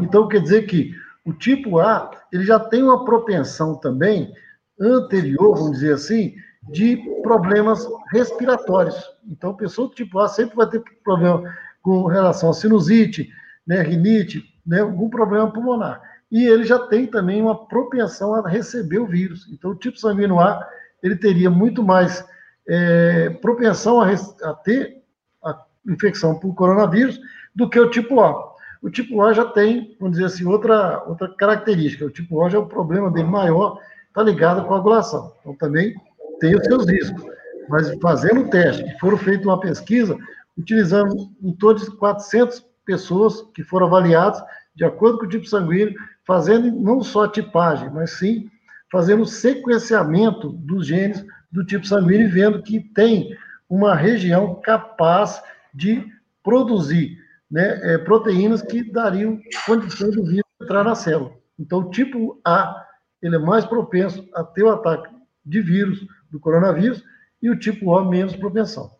[0.00, 0.92] Então, quer dizer que
[1.24, 4.32] o tipo A, ele já tem uma propensão também
[4.80, 6.34] anterior, vamos dizer assim,
[6.70, 8.96] de problemas respiratórios.
[9.28, 11.52] Então, a pessoa do tipo A sempre vai ter problema
[11.82, 13.28] com relação a sinusite,
[13.66, 16.00] né, rinite, né, algum problema pulmonar
[16.32, 19.46] e ele já tem também uma propensão a receber o vírus.
[19.52, 20.66] Então, o tipo sanguíneo A,
[21.02, 22.26] ele teria muito mais
[22.66, 25.02] é, propensão a, a, ter
[25.44, 27.20] a infecção por coronavírus
[27.54, 28.51] do que o tipo A.
[28.82, 32.04] O tipo A já tem, vamos dizer assim, outra, outra característica.
[32.04, 33.78] O tipo A já é o problema dele maior,
[34.08, 35.32] está ligado à coagulação.
[35.40, 35.94] Então, também
[36.40, 37.24] tem os seus riscos.
[37.68, 40.18] Mas fazendo o teste, que foram feita uma pesquisa,
[40.58, 44.42] utilizando em todas 400 pessoas que foram avaliadas,
[44.74, 45.94] de acordo com o tipo sanguíneo,
[46.26, 48.50] fazendo não só tipagem, mas sim
[48.90, 53.34] fazendo sequenciamento dos genes do tipo sanguíneo e vendo que tem
[53.68, 56.04] uma região capaz de
[56.42, 57.21] produzir
[57.52, 61.34] né, é, proteínas que dariam condição do vírus entrar na célula.
[61.58, 62.82] Então, o tipo A
[63.22, 66.00] ele é mais propenso a ter o ataque de vírus
[66.30, 67.04] do coronavírus
[67.40, 68.90] e o tipo O menos propensão.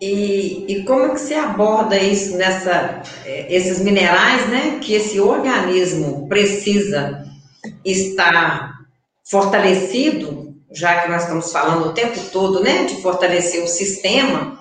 [0.00, 6.26] E, e como que se aborda isso nessa, é, esses minerais, né, que esse organismo
[6.28, 7.22] precisa
[7.84, 8.80] estar
[9.28, 14.58] fortalecido, já que nós estamos falando o tempo todo, né, de fortalecer o sistema,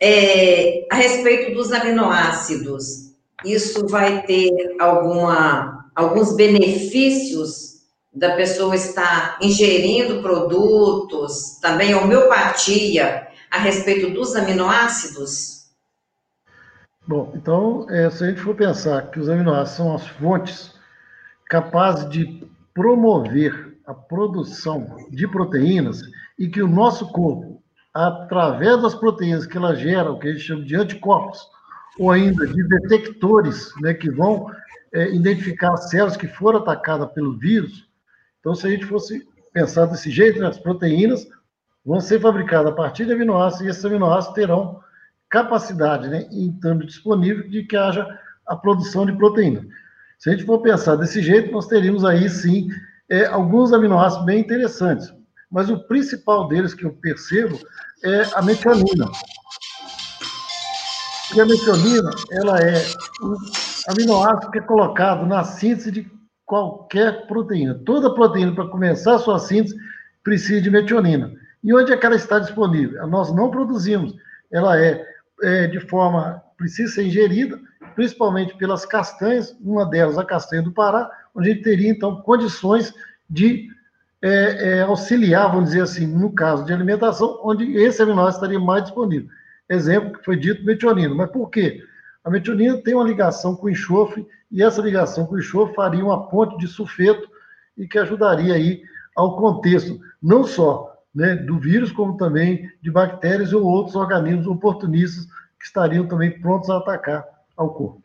[0.00, 7.78] é, a respeito dos aminoácidos, isso vai ter alguma, alguns benefícios
[8.12, 15.68] da pessoa estar ingerindo produtos, também homeopatia, a respeito dos aminoácidos?
[17.06, 20.74] Bom, então, é, se a gente for pensar que os aminoácidos são as fontes
[21.48, 26.00] capazes de promover a produção de proteínas
[26.38, 27.57] e que o nosso corpo,
[27.94, 31.40] através das proteínas que ela gera, o que a gente chama de anticorpos,
[31.98, 34.46] ou ainda de detectores, né, que vão
[34.92, 37.88] é, identificar as células que foram atacadas pelo vírus.
[38.40, 41.26] Então, se a gente fosse pensar desse jeito, né, as proteínas
[41.84, 44.80] vão ser fabricadas a partir de aminoácidos e esses aminoácidos terão
[45.28, 48.06] capacidade, né, estando disponível, de que haja
[48.46, 49.66] a produção de proteína.
[50.18, 52.68] Se a gente for pensar desse jeito, nós teríamos aí sim
[53.08, 55.12] é, alguns aminoácidos bem interessantes,
[55.50, 57.58] mas o principal deles que eu percebo
[58.04, 59.10] é a metionina.
[61.34, 62.84] E a metionina, ela é
[63.22, 63.36] um
[63.88, 66.10] aminoácido que é colocado na síntese de
[66.44, 67.74] qualquer proteína.
[67.84, 69.76] Toda proteína, para começar a sua síntese,
[70.22, 71.32] precisa de metionina.
[71.62, 73.06] E onde é que ela está disponível?
[73.06, 74.14] Nós não produzimos.
[74.50, 75.04] Ela é,
[75.42, 77.60] é de forma, precisa ser ingerida,
[77.94, 82.94] principalmente pelas castanhas, uma delas a castanha do Pará, onde gente teria, então, condições
[83.28, 83.68] de
[84.22, 84.28] é,
[84.78, 89.28] é, auxiliar, vamos dizer assim, no caso de alimentação, onde esse aminoácido estaria mais disponível.
[89.68, 91.14] Exemplo que foi dito metionina.
[91.14, 91.82] Mas por quê?
[92.24, 96.04] A metionina tem uma ligação com o enxofre, e essa ligação com o enxofre faria
[96.04, 97.28] uma ponte de sulfeto
[97.76, 98.82] e que ajudaria aí
[99.14, 105.26] ao contexto, não só né, do vírus, como também de bactérias ou outros organismos oportunistas
[105.58, 107.24] que estariam também prontos a atacar
[107.56, 108.02] ao corpo.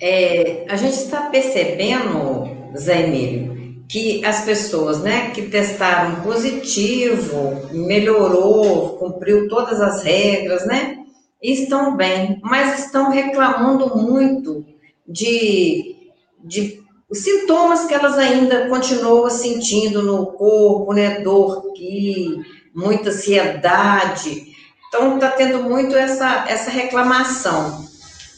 [0.00, 3.55] É, a gente está percebendo, Zé Emílio,
[3.88, 10.98] que as pessoas né, que testaram positivo, melhorou, cumpriu todas as regras, né?
[11.42, 14.64] Estão bem, mas estão reclamando muito
[15.06, 15.94] de,
[16.42, 16.82] de
[17.12, 21.20] sintomas que elas ainda continuam sentindo no corpo, né?
[21.20, 22.42] Dor aqui,
[22.74, 24.46] muita ansiedade.
[24.88, 27.84] Então, está tendo muito essa, essa reclamação.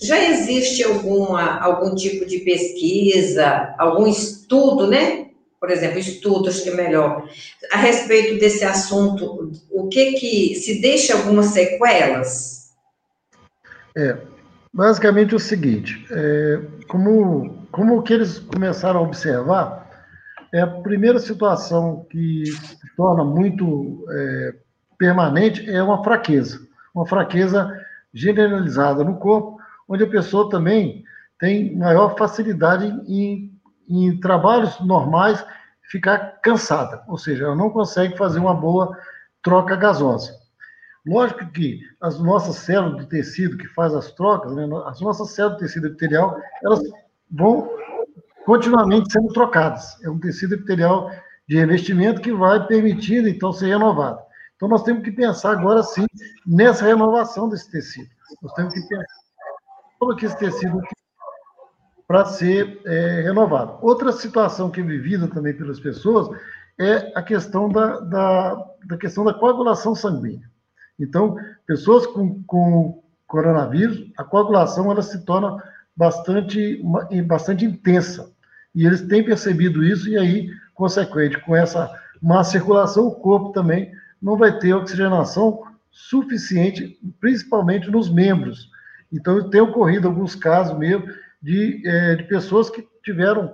[0.02, 5.27] Já existe alguma, algum tipo de pesquisa, algum estudo, né?
[5.60, 7.28] Por exemplo, estudo, acho que melhor,
[7.72, 12.72] a respeito desse assunto, o que que se deixa algumas sequelas?
[13.96, 14.16] É,
[14.72, 19.88] basicamente o seguinte, é, como como que eles começaram a observar,
[20.52, 24.54] é a primeira situação que se torna muito é,
[24.98, 26.60] permanente é uma fraqueza,
[26.94, 27.70] uma fraqueza
[28.12, 31.04] generalizada no corpo, onde a pessoa também
[31.38, 33.52] tem maior facilidade em,
[33.88, 35.44] em trabalhos normais
[35.90, 38.96] ficar cansada, ou seja, ela não consegue fazer uma boa
[39.42, 40.36] troca gasosa.
[41.06, 45.58] Lógico que as nossas células de tecido que faz as trocas, né, as nossas células
[45.58, 46.80] de tecido epitelial, elas
[47.30, 47.70] vão
[48.44, 50.02] continuamente sendo trocadas.
[50.02, 51.10] É um tecido epitelial
[51.48, 54.20] de revestimento que vai permitindo, então, ser renovado.
[54.56, 56.04] Então, nós temos que pensar agora, sim,
[56.46, 58.10] nessa renovação desse tecido.
[58.42, 59.04] Nós temos que pensar
[59.98, 60.80] como que esse tecido
[62.08, 63.76] para ser é, renovado.
[63.82, 66.34] Outra situação que é vivida também pelas pessoas
[66.80, 70.48] é a questão da, da, da questão da coagulação sanguínea.
[70.98, 71.36] Então,
[71.66, 75.62] pessoas com, com coronavírus, a coagulação ela se torna
[75.94, 76.82] bastante,
[77.26, 78.32] bastante intensa.
[78.74, 81.90] E eles têm percebido isso, e aí, consequente, com essa
[82.22, 88.70] má circulação, o corpo também não vai ter oxigenação suficiente, principalmente nos membros.
[89.12, 91.06] Então, tem ocorrido alguns casos mesmo
[91.40, 93.52] de, é, de pessoas que tiveram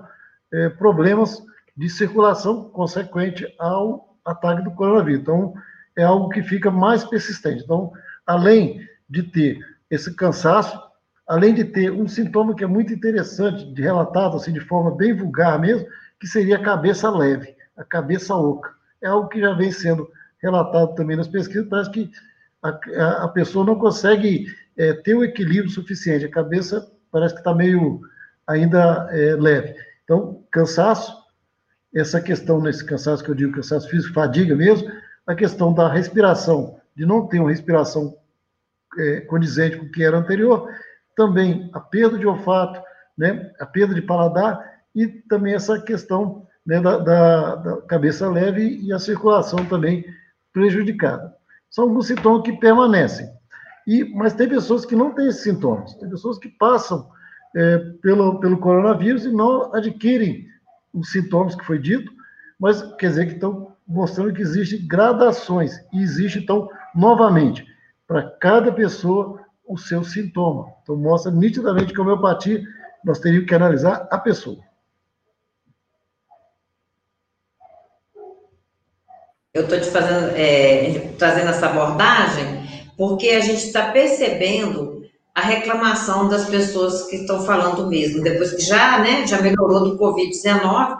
[0.52, 1.42] é, problemas
[1.76, 5.20] de circulação consequente ao ataque do coronavírus.
[5.20, 5.54] Então,
[5.96, 7.62] é algo que fica mais persistente.
[7.62, 7.92] Então,
[8.26, 9.58] além de ter
[9.90, 10.80] esse cansaço,
[11.26, 15.14] além de ter um sintoma que é muito interessante, de relatado assim de forma bem
[15.14, 15.86] vulgar mesmo,
[16.20, 18.72] que seria a cabeça leve, a cabeça oca.
[19.02, 20.08] É algo que já vem sendo
[20.42, 22.10] relatado também nas pesquisas, parece que
[22.62, 27.54] a, a pessoa não consegue é, ter o equilíbrio suficiente, a cabeça parece que está
[27.54, 28.00] meio
[28.44, 29.76] ainda é, leve.
[30.02, 31.16] Então, cansaço,
[31.94, 34.90] essa questão nesse cansaço que eu digo, cansaço físico, fadiga mesmo,
[35.24, 38.16] a questão da respiração, de não ter uma respiração
[38.98, 40.68] é, condizente com o que era anterior,
[41.16, 42.82] também a perda de olfato,
[43.16, 44.60] né, a perda de paladar
[44.92, 50.04] e também essa questão né, da, da, da, cabeça leve e a circulação também
[50.52, 51.32] prejudicada.
[51.70, 53.28] São alguns sintomas que permanecem.
[53.86, 57.08] E, mas tem pessoas que não têm esses sintomas, tem pessoas que passam
[57.54, 60.46] é, pelo, pelo coronavírus e não adquirem
[60.92, 62.10] os sintomas que foi dito,
[62.58, 67.66] mas quer dizer que estão mostrando que existem gradações, e existe, então, novamente,
[68.06, 70.72] para cada pessoa o seu sintoma.
[70.82, 72.62] Então, mostra nitidamente que a homeopatia,
[73.04, 74.58] nós teríamos que analisar a pessoa.
[79.52, 82.63] Eu estou te fazendo, é, trazendo essa abordagem
[82.96, 88.62] porque a gente está percebendo a reclamação das pessoas que estão falando mesmo, depois que
[88.62, 90.96] já, né, já melhorou do Covid-19,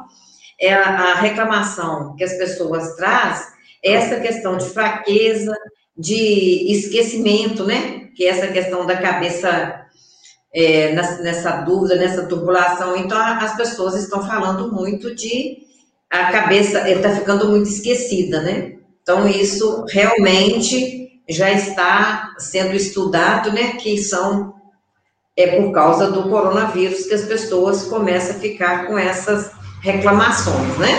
[0.61, 5.55] é a, reclamação que as pessoas trazem é essa questão de fraqueza,
[5.97, 9.85] de esquecimento, né, que é essa questão da cabeça
[10.53, 15.65] é, nessa dúvida, nessa turbulação, então as pessoas estão falando muito de
[16.11, 18.75] a cabeça está ficando muito esquecida, né?
[19.03, 24.55] Então isso realmente já está sendo estudado, né, que são
[25.37, 29.51] é por causa do coronavírus que as pessoas começam a ficar com essas
[29.83, 30.93] reclamações, né?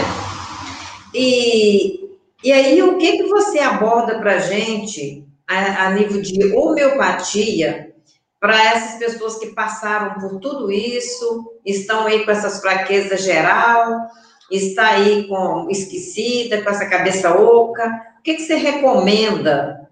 [1.14, 2.10] E,
[2.44, 7.94] e aí, o que, que você aborda para a gente a, nível de homeopatia
[8.40, 14.08] para essas pessoas que passaram por tudo isso, estão aí com essas fraquezas geral,
[14.52, 17.88] está aí com esquecida, com essa cabeça oca,
[18.20, 19.85] o que, que você recomenda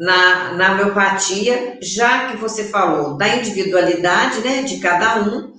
[0.00, 5.52] na, na homeopatia, já que você falou da individualidade, né, de cada um,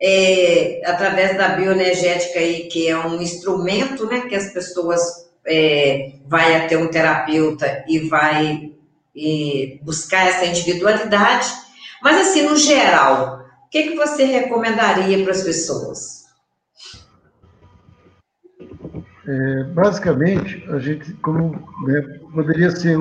[0.00, 5.00] é, através da bioenergética aí, que é um instrumento, né, que as pessoas
[5.44, 8.70] é, vai até um terapeuta e vai
[9.14, 11.48] e buscar essa individualidade,
[12.00, 16.22] mas assim, no geral, o que, que você recomendaria para as pessoas?
[19.26, 21.50] É, basicamente, a gente como
[21.84, 22.96] né, poderia ser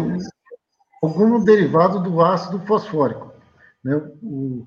[1.01, 3.33] algum derivado do ácido fosfórico,
[3.83, 3.95] né?
[4.21, 4.63] o,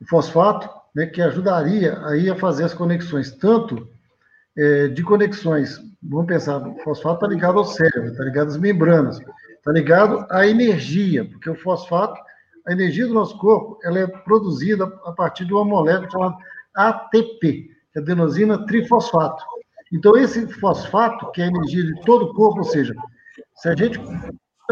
[0.00, 3.86] o fosfato, né, que ajudaria aí a fazer as conexões, tanto
[4.56, 9.18] é, de conexões, vamos pensar, o fosfato está ligado ao cérebro, está ligado às membranas,
[9.18, 12.18] está ligado à energia, porque o fosfato,
[12.66, 16.36] a energia do nosso corpo, ela é produzida a partir de uma molécula chamada
[16.74, 19.44] ATP, que é adenosina trifosfato.
[19.92, 22.94] Então, esse fosfato, que é a energia de todo o corpo, ou seja,
[23.54, 24.00] se a gente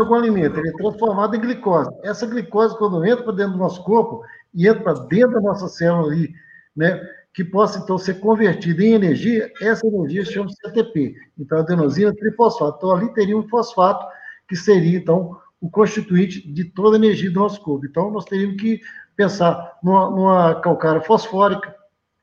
[0.02, 1.90] algum alimento, ele é transformado em glicose.
[2.02, 4.22] Essa glicose, quando entra para dentro do nosso corpo
[4.52, 6.34] e entra para dentro da nossa célula ali,
[6.76, 7.00] né,
[7.32, 11.14] que possa então ser convertida em energia, essa energia chama-se ATP.
[11.38, 12.76] Então, adenosina trifosfato.
[12.78, 14.06] Então, ali teria um fosfato
[14.48, 17.86] que seria, então, o constituinte de toda a energia do nosso corpo.
[17.86, 18.80] Então, nós teríamos que
[19.16, 21.74] pensar numa, numa calcária fosfórica,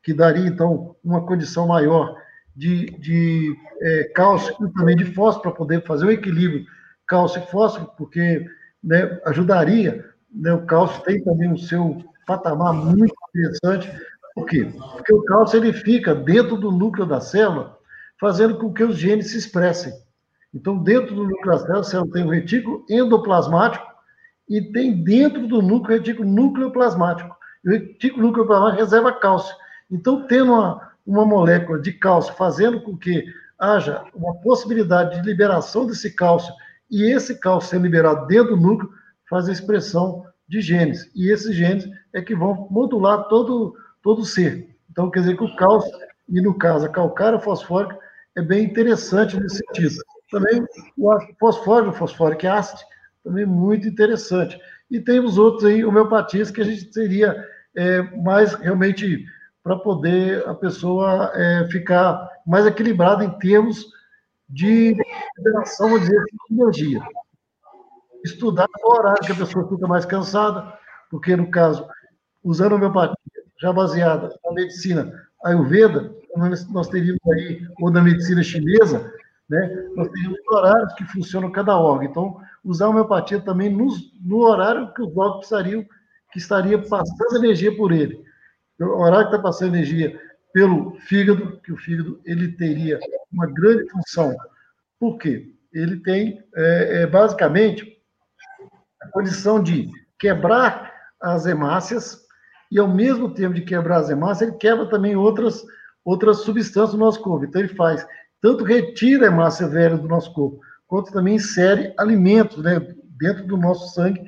[0.04, 2.16] que daria, então, uma condição maior
[2.56, 6.66] de, de é, cálcio e também de fósforo para poder fazer o equilíbrio
[7.12, 8.46] cálcio e fósforo, porque
[8.82, 10.06] né, ajudaria.
[10.34, 13.92] Né, o cálcio tem também o seu patamar muito interessante.
[14.34, 14.72] Por quê?
[14.94, 17.78] Porque o cálcio ele fica dentro do núcleo da célula,
[18.18, 19.92] fazendo com que os genes se expressem.
[20.54, 23.86] Então, dentro do núcleo da célula, a célula tem o retículo endoplasmático
[24.48, 27.36] e tem dentro do núcleo o retículo nucleoplasmático.
[27.66, 29.54] E o retículo nucleoplasmático reserva cálcio.
[29.92, 33.26] Então, tendo uma, uma molécula de cálcio fazendo com que
[33.60, 36.54] haja uma possibilidade de liberação desse cálcio
[36.92, 38.92] e esse cálcio sendo liberado dentro do núcleo
[39.30, 41.10] faz a expressão de genes.
[41.16, 43.74] E esses genes é que vão modular todo,
[44.04, 44.76] todo o ser.
[44.92, 45.90] Então, quer dizer que o cálcio,
[46.28, 47.98] e no caso a calcária fosfórica,
[48.36, 49.96] é bem interessante nesse sentido.
[50.30, 50.66] Também
[50.98, 52.82] o fosfórico, fosfórico ácido,
[53.24, 54.60] também muito interessante.
[54.90, 59.26] E tem os outros aí, homeopatias, que a gente seria é, mais realmente
[59.64, 63.86] para poder a pessoa é, ficar mais equilibrada em termos
[64.52, 64.96] de
[65.38, 67.02] liberação, vou dizer, de energia.
[68.24, 70.78] Estudar no horário que a pessoa fica mais cansada,
[71.10, 71.88] porque, no caso,
[72.44, 73.16] usando a homeopatia,
[73.60, 75.12] já baseada na medicina
[75.44, 76.14] ayurveda,
[76.70, 79.12] nós teríamos aí, ou na medicina chinesa,
[79.50, 82.10] né, nós teríamos horários que funcionam cada órgão.
[82.10, 83.88] Então, usar a homeopatia também no,
[84.24, 85.86] no horário que os órgãos precisariam,
[86.32, 88.24] que estaria passando energia por ele.
[88.80, 90.20] O horário que está passando energia
[90.54, 93.00] pelo fígado, que o fígado ele teria
[93.32, 94.36] uma grande função.
[95.00, 95.54] Por quê?
[95.74, 97.98] Ele tem, é, é, basicamente,
[99.02, 99.90] a condição de
[100.20, 102.20] quebrar as hemácias
[102.72, 105.64] e, ao mesmo tempo de quebrar as hemácias, ele quebra também outras,
[106.04, 107.46] outras substâncias do nosso corpo.
[107.46, 108.06] Então, ele faz,
[108.42, 112.80] tanto retira a hemácia velha do nosso corpo, quanto também insere alimentos né,
[113.20, 114.22] dentro do nosso sangue.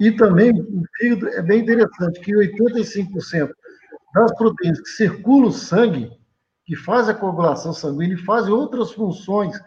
[0.00, 3.50] E também o fígado é bem interessante, que 85%
[4.14, 6.10] das proteínas que circulam o sangue,
[6.64, 9.58] que fazem a coagulação sanguínea e fazem outras funções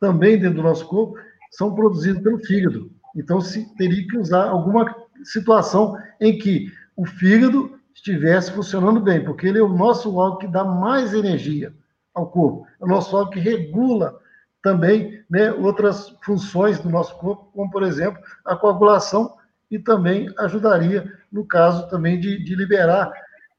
[0.00, 1.16] também dentro do nosso corpo,
[1.50, 2.90] são produzidas pelo fígado.
[3.16, 9.46] Então, se teria que usar alguma situação em que o fígado estivesse funcionando bem, porque
[9.46, 11.72] ele é o nosso órgão que dá mais energia
[12.12, 14.18] ao corpo, é o nosso órgão que regula
[14.62, 19.36] também né, outras funções do nosso corpo, como, por exemplo, a coagulação,
[19.70, 23.12] e também ajudaria, no caso também de, de liberar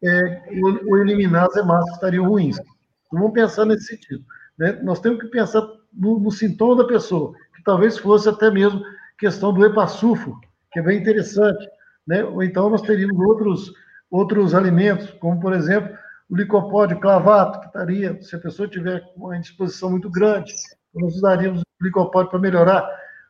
[0.04, 2.58] é, ou, ou, eliminar as hemácias estariam ruins.
[2.58, 4.24] Então, vamos pensar nesse sentido.
[4.58, 4.74] Né?
[4.84, 5.62] Nós temos que pensar
[5.94, 8.84] no, no sintoma da pessoa, que talvez fosse até mesmo
[9.18, 10.40] questão do epassufo,
[10.72, 11.66] que é bem interessante,
[12.06, 12.24] né?
[12.24, 13.74] Ou então nós teríamos outros
[14.12, 15.98] outros alimentos, como por exemplo
[16.30, 20.54] o licopódio clavato, que estaria, se a pessoa tiver uma indisposição muito grande,
[20.94, 22.88] nós usaríamos o licopódio para melhorar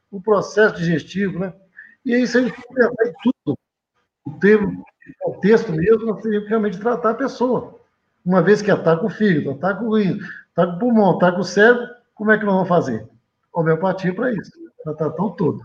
[0.10, 1.54] o processo digestivo, né?
[2.06, 3.58] E aí, se a gente pensar em tudo,
[4.26, 4.84] o termo,
[5.26, 7.80] o texto mesmo, teríamos que realmente tratar a pessoa.
[8.26, 10.20] Uma vez que ataca o fígado, ataca o rim,
[10.52, 13.06] ataca o pulmão, ataca o cérebro, como é que nós vamos fazer?
[13.54, 14.52] Homeopatia para isso,
[14.84, 15.62] para tratar o todo.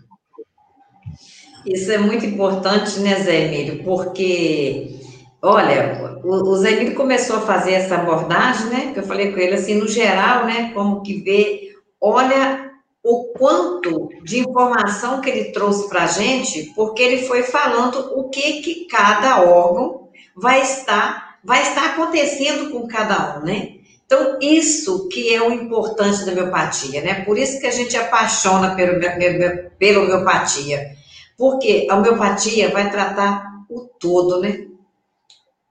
[1.67, 3.85] Isso é muito importante, né, Zé Emílio?
[3.85, 5.01] Porque,
[5.43, 8.93] olha, o, Zé Emílio começou a fazer essa abordagem, né?
[8.93, 10.73] Que eu falei com ele assim, no geral, né?
[10.73, 12.70] Como que vê, olha
[13.03, 18.29] o quanto de informação que ele trouxe para a gente, porque ele foi falando o
[18.29, 23.77] que que cada órgão vai estar, vai estar acontecendo com cada um, né?
[24.05, 27.25] Então, isso que é o importante da homeopatia, né?
[27.25, 29.01] Por isso que a gente apaixona pelo,
[29.79, 30.99] pela homeopatia
[31.41, 34.67] porque a homeopatia vai tratar o todo, né?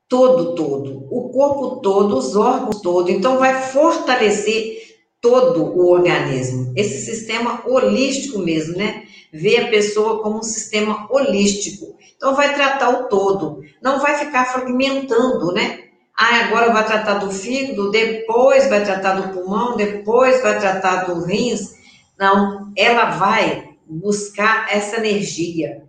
[0.08, 1.06] Todo, todo.
[1.12, 3.12] O corpo todo, os órgãos todos.
[3.12, 4.89] Então, vai fortalecer
[5.22, 6.74] todo o organismo.
[6.76, 9.04] Esse sistema holístico mesmo, né?
[9.32, 11.98] Vê a pessoa como um sistema holístico.
[12.16, 13.62] Então, vai tratar o todo.
[13.82, 15.84] Não vai ficar fragmentando, né?
[16.18, 21.24] Ah, agora vai tratar do fígado, depois vai tratar do pulmão, depois vai tratar do
[21.24, 21.76] rins.
[22.20, 25.84] Não, ela vai buscar essa energia.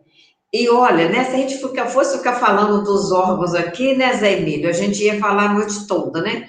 [0.52, 1.58] E olha, né, se a gente
[1.92, 5.86] fosse ficar falando dos órgãos aqui, né, Zé Emílio, a gente ia falar a noite
[5.86, 6.48] toda, né?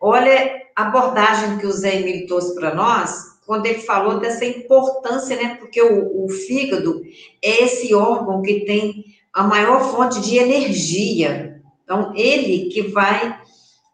[0.00, 5.56] Olha abordagem que o Zé Emílio trouxe para nós, quando ele falou dessa importância, né,
[5.58, 7.02] porque o, o fígado
[7.42, 11.60] é esse órgão que tem a maior fonte de energia.
[11.84, 13.40] Então, ele que vai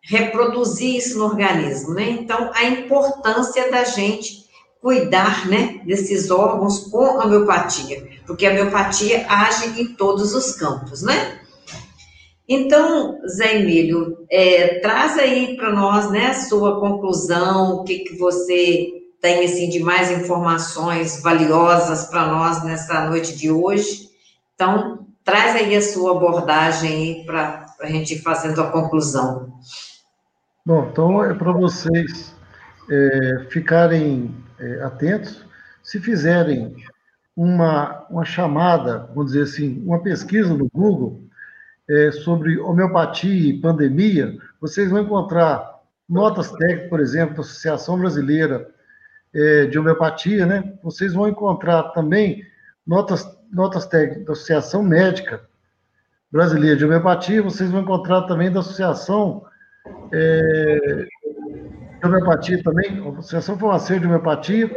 [0.02, 2.10] reproduzir isso no organismo, né?
[2.10, 4.44] Então, a importância da gente
[4.80, 11.02] cuidar, né, desses órgãos com a homeopatia, porque a homeopatia age em todos os campos,
[11.02, 11.40] né?
[12.48, 18.16] Então, Zé Emílio, é, traz aí para nós, né, a sua conclusão, o que, que
[18.16, 24.08] você tem, assim, de mais informações valiosas para nós nessa noite de hoje.
[24.54, 29.52] Então, traz aí a sua abordagem para a gente ir fazendo a conclusão.
[30.64, 32.32] Bom, então é para vocês
[32.88, 35.44] é, ficarem é, atentos,
[35.82, 36.76] se fizerem
[37.36, 41.26] uma, uma chamada, vamos dizer assim, uma pesquisa no Google
[41.88, 48.68] é, sobre homeopatia e pandemia, vocês vão encontrar notas técnicas, por exemplo, da Associação Brasileira
[49.34, 50.74] é, de Homeopatia, né?
[50.82, 52.44] Vocês vão encontrar também
[52.86, 55.42] notas, notas técnicas da Associação Médica
[56.30, 59.44] Brasileira de Homeopatia, vocês vão encontrar também da Associação
[60.12, 61.06] é,
[62.00, 64.70] de homeopatia também, Associação Farmacêutica de Homeopatia,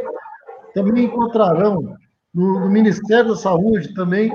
[0.74, 1.96] também encontrarão
[2.34, 4.32] no, no, Ministério da Saúde também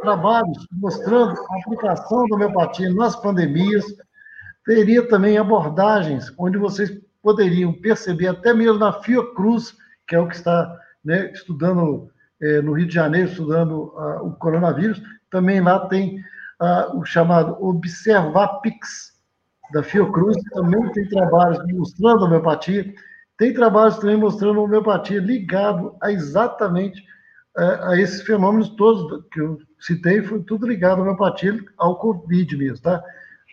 [0.00, 3.84] trabalhos mostrando a aplicação da homeopatia nas pandemias.
[4.64, 6.90] Teria também abordagens onde vocês
[7.22, 9.74] poderiam perceber, até mesmo na Fiocruz,
[10.06, 12.10] que é o que está né, estudando
[12.40, 16.20] é, no Rio de Janeiro, estudando uh, o coronavírus, também lá tem
[16.60, 19.18] uh, o chamado Observapix,
[19.72, 22.94] da Fiocruz, também tem trabalhos mostrando a homeopatia,
[23.36, 27.04] tem trabalhos também mostrando a homeopatia ligado a exatamente
[27.56, 31.98] a, é, a esses fenômenos todos que eu citei, foi tudo ligado à homeopatia, ao
[31.98, 33.02] Covid mesmo, tá?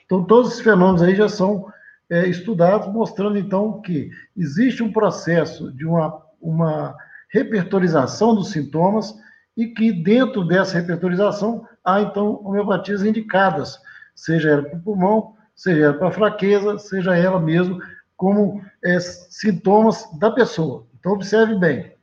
[0.06, 1.72] Então, todos esses fenômenos aí já são
[2.10, 6.96] é, estudados, mostrando então que existe um processo de uma, uma
[7.30, 9.16] repertorização dos sintomas
[9.58, 13.80] e que dentro dessa repertorização há então homeopatias indicadas,
[14.14, 17.80] seja ela para o pulmão, seja ela para fraqueza, seja ela mesmo
[18.16, 20.86] como é, sintomas da pessoa.
[21.00, 21.94] Então, observe bem,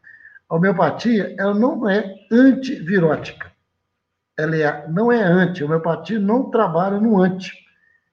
[0.49, 3.52] a homeopatia, ela não é antivirótica.
[4.37, 7.53] Ela é, não é anti, a homeopatia não trabalha no anti,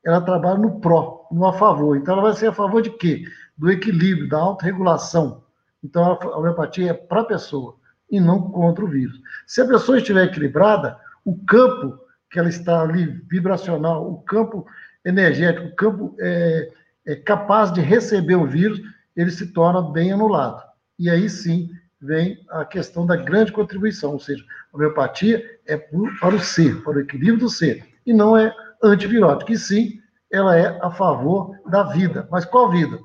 [0.03, 1.97] ela trabalha no pró, no a favor.
[1.97, 3.23] Então, ela vai ser a favor de quê?
[3.57, 5.43] Do equilíbrio, da autorregulação
[5.83, 7.77] Então, a homeopatia é para a pessoa
[8.09, 9.19] e não contra o vírus.
[9.45, 14.65] Se a pessoa estiver equilibrada, o campo que ela está ali, vibracional, o campo
[15.05, 16.71] energético, o campo é,
[17.07, 18.79] é capaz de receber o vírus,
[19.15, 20.63] ele se torna bem anulado.
[20.97, 21.69] E aí sim
[22.01, 26.97] vem a questão da grande contribuição, ou seja, a homeopatia é para o ser, para
[26.97, 29.99] o equilíbrio do ser, e não é antivirótica, e sim
[30.31, 32.27] ela é a favor da vida.
[32.31, 32.99] Mas qual vida?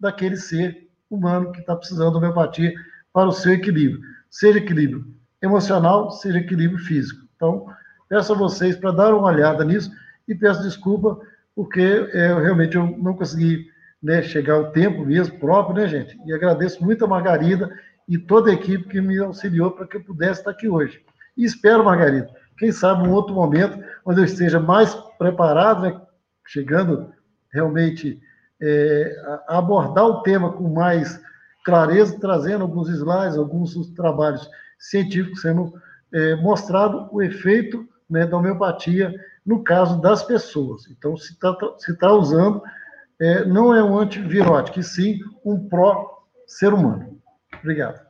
[0.00, 2.72] Daquele ser humano que está precisando da homeopatia
[3.12, 4.00] para o seu equilíbrio,
[4.30, 5.04] seja equilíbrio
[5.42, 7.26] emocional, seja equilíbrio físico.
[7.36, 7.66] Então,
[8.08, 9.90] peço a vocês para dar uma olhada nisso
[10.26, 11.20] e peço desculpa
[11.54, 13.68] porque é, realmente eu não consegui
[14.02, 16.16] né, chegar ao tempo mesmo próprio, né, gente?
[16.24, 17.68] E agradeço muito a Margarida
[18.08, 21.04] e toda a equipe que me auxiliou para que eu pudesse estar aqui hoje.
[21.36, 26.00] E espero, Margarida, quem sabe um outro momento onde eu esteja mais preparado, né,
[26.46, 27.12] chegando
[27.52, 28.20] realmente
[28.60, 29.14] é,
[29.46, 31.20] a abordar o tema com mais
[31.64, 34.48] clareza, trazendo alguns slides, alguns trabalhos
[34.78, 35.74] científicos sendo
[36.12, 39.12] é, mostrado o efeito né, da homeopatia
[39.44, 40.88] no caso das pessoas.
[40.90, 42.62] Então, se está se tá usando,
[43.20, 47.17] é, não é um antivirótico, e sim um pró-ser humano.
[47.62, 48.08] Obrigado.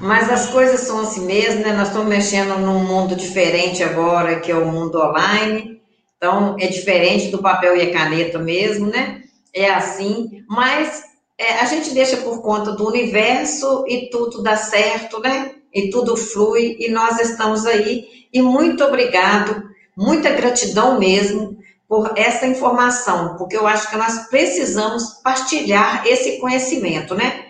[0.00, 1.74] Mas as coisas são assim mesmo, né?
[1.74, 5.82] Nós estamos mexendo num mundo diferente agora, que é o mundo online.
[6.16, 9.22] Então, é diferente do papel e a caneta mesmo, né?
[9.54, 11.02] É assim, mas
[11.36, 15.52] é, a gente deixa por conta do universo e tudo dá certo, né?
[15.72, 18.06] E tudo flui e nós estamos aí.
[18.32, 19.62] E muito obrigado,
[19.94, 21.59] muita gratidão mesmo
[21.90, 27.46] por essa informação, porque eu acho que nós precisamos partilhar esse conhecimento, né?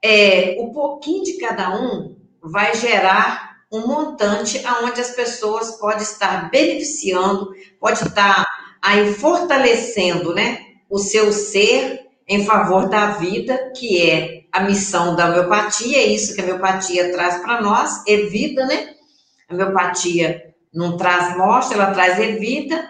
[0.00, 6.48] É, o pouquinho de cada um vai gerar um montante aonde as pessoas podem estar
[6.52, 7.50] beneficiando,
[7.80, 8.46] pode estar
[8.80, 15.30] aí fortalecendo, né, o seu ser em favor da vida, que é a missão da
[15.30, 18.94] homeopatia, é isso que a homeopatia traz para nós, é vida, né?
[19.48, 22.88] A homeopatia não traz morte, ela traz é vida.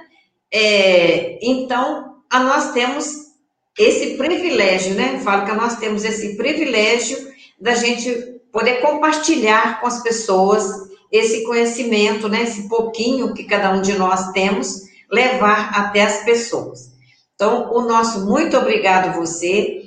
[0.53, 3.31] É, então, a nós temos
[3.79, 5.21] esse privilégio, né?
[5.23, 7.19] Falo que nós temos esse privilégio
[7.61, 12.43] da gente poder compartilhar com as pessoas esse conhecimento, né?
[12.43, 16.91] Esse pouquinho que cada um de nós temos, levar até as pessoas.
[17.35, 19.83] Então, o nosso muito obrigado você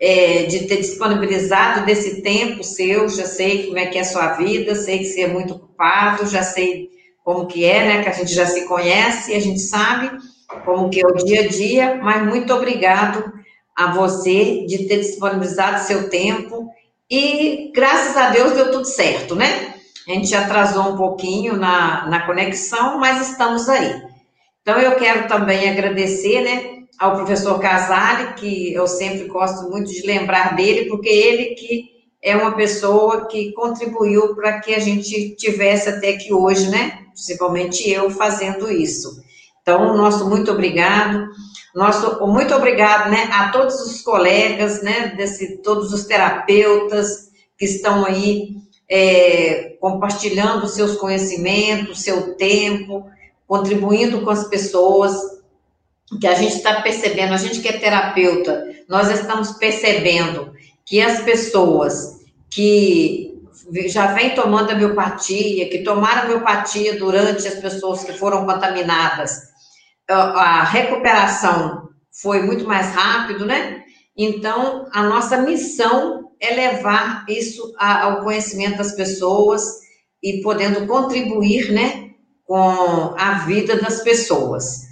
[0.00, 3.08] é, de ter disponibilizado desse tempo seu.
[3.08, 6.26] Já sei como é que é a sua vida, sei que você é muito ocupado,
[6.26, 6.93] já sei
[7.24, 8.02] como que é, né?
[8.02, 10.10] Que a gente já se conhece, a gente sabe
[10.64, 13.32] como que é o dia a dia, mas muito obrigado
[13.74, 16.70] a você de ter disponibilizado seu tempo
[17.10, 19.74] e graças a Deus deu tudo certo, né?
[20.06, 24.02] A gente atrasou um pouquinho na, na conexão, mas estamos aí.
[24.60, 30.06] Então eu quero também agradecer, né, ao professor Casale, que eu sempre gosto muito de
[30.06, 35.88] lembrar dele, porque ele que é uma pessoa que contribuiu para que a gente tivesse
[35.88, 37.03] até aqui hoje, né?
[37.14, 39.22] Principalmente eu fazendo isso.
[39.62, 41.28] Então, nosso muito obrigado.
[41.74, 48.04] Nosso muito obrigado, né, a todos os colegas, né, desse, todos os terapeutas que estão
[48.04, 48.56] aí
[48.88, 53.06] é, compartilhando seus conhecimentos, seu tempo,
[53.46, 55.16] contribuindo com as pessoas,
[56.20, 60.52] que a gente está percebendo, a gente que é terapeuta, nós estamos percebendo
[60.84, 62.20] que as pessoas
[62.50, 63.23] que
[63.86, 69.54] já vêm tomando a miopatia, que tomaram miopatia durante as pessoas que foram contaminadas,
[70.08, 73.82] a recuperação foi muito mais rápido, né?
[74.16, 79.62] Então, a nossa missão é levar isso ao conhecimento das pessoas
[80.22, 82.10] e podendo contribuir, né,
[82.44, 84.82] com a vida das pessoas.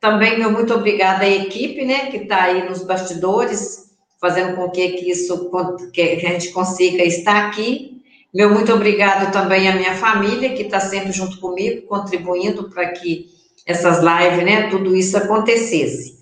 [0.00, 3.88] Também, meu muito obrigada à equipe, né, que está aí nos bastidores,
[4.20, 5.50] fazendo com que, que isso,
[5.92, 7.97] que a gente consiga estar aqui.
[8.32, 13.26] Meu muito obrigado também à minha família, que está sempre junto comigo, contribuindo para que
[13.66, 16.18] essas lives, né, tudo isso acontecesse.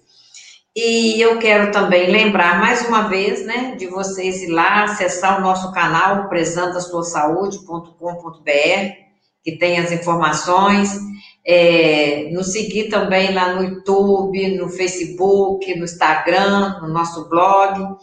[0.75, 5.43] E eu quero também lembrar mais uma vez, né, de vocês ir lá acessar o
[5.43, 8.51] nosso canal presantassuasaude.com.br,
[9.43, 10.97] que tem as informações,
[11.45, 17.97] é, nos seguir também lá no YouTube, no Facebook, no Instagram, no nosso blog,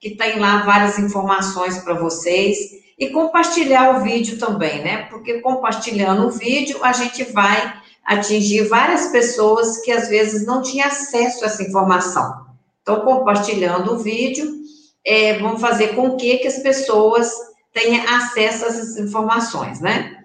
[0.00, 5.06] que tem lá várias informações para vocês e compartilhar o vídeo também, né?
[5.10, 10.86] Porque compartilhando o vídeo a gente vai atingir várias pessoas que às vezes não tinham
[10.86, 12.44] acesso a essa informação.
[12.82, 14.46] Então, compartilhando o vídeo,
[15.04, 17.32] é, vamos fazer com que, que as pessoas
[17.72, 20.24] tenham acesso a essas informações, né?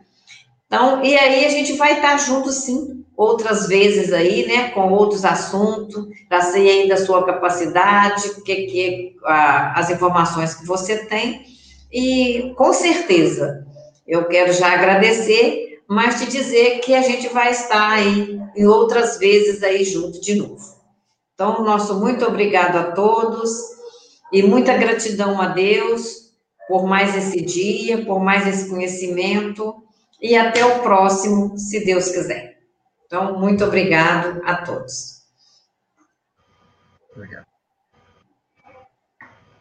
[0.68, 5.26] Então, e aí a gente vai estar junto, sim, outras vezes aí, né, com outros
[5.26, 11.44] assuntos, já sei aí da sua capacidade, que, que as informações que você tem,
[11.92, 13.66] e com certeza,
[14.08, 19.18] eu quero já agradecer, mas te dizer que a gente vai estar aí em outras
[19.18, 20.64] vezes aí junto de novo.
[21.34, 23.50] Então, nosso muito obrigado a todos,
[24.32, 26.30] e muita gratidão a Deus
[26.68, 29.84] por mais esse dia, por mais esse conhecimento,
[30.22, 32.60] e até o próximo, se Deus quiser.
[33.06, 35.24] Então, muito obrigado a todos.
[37.16, 37.49] Obrigado.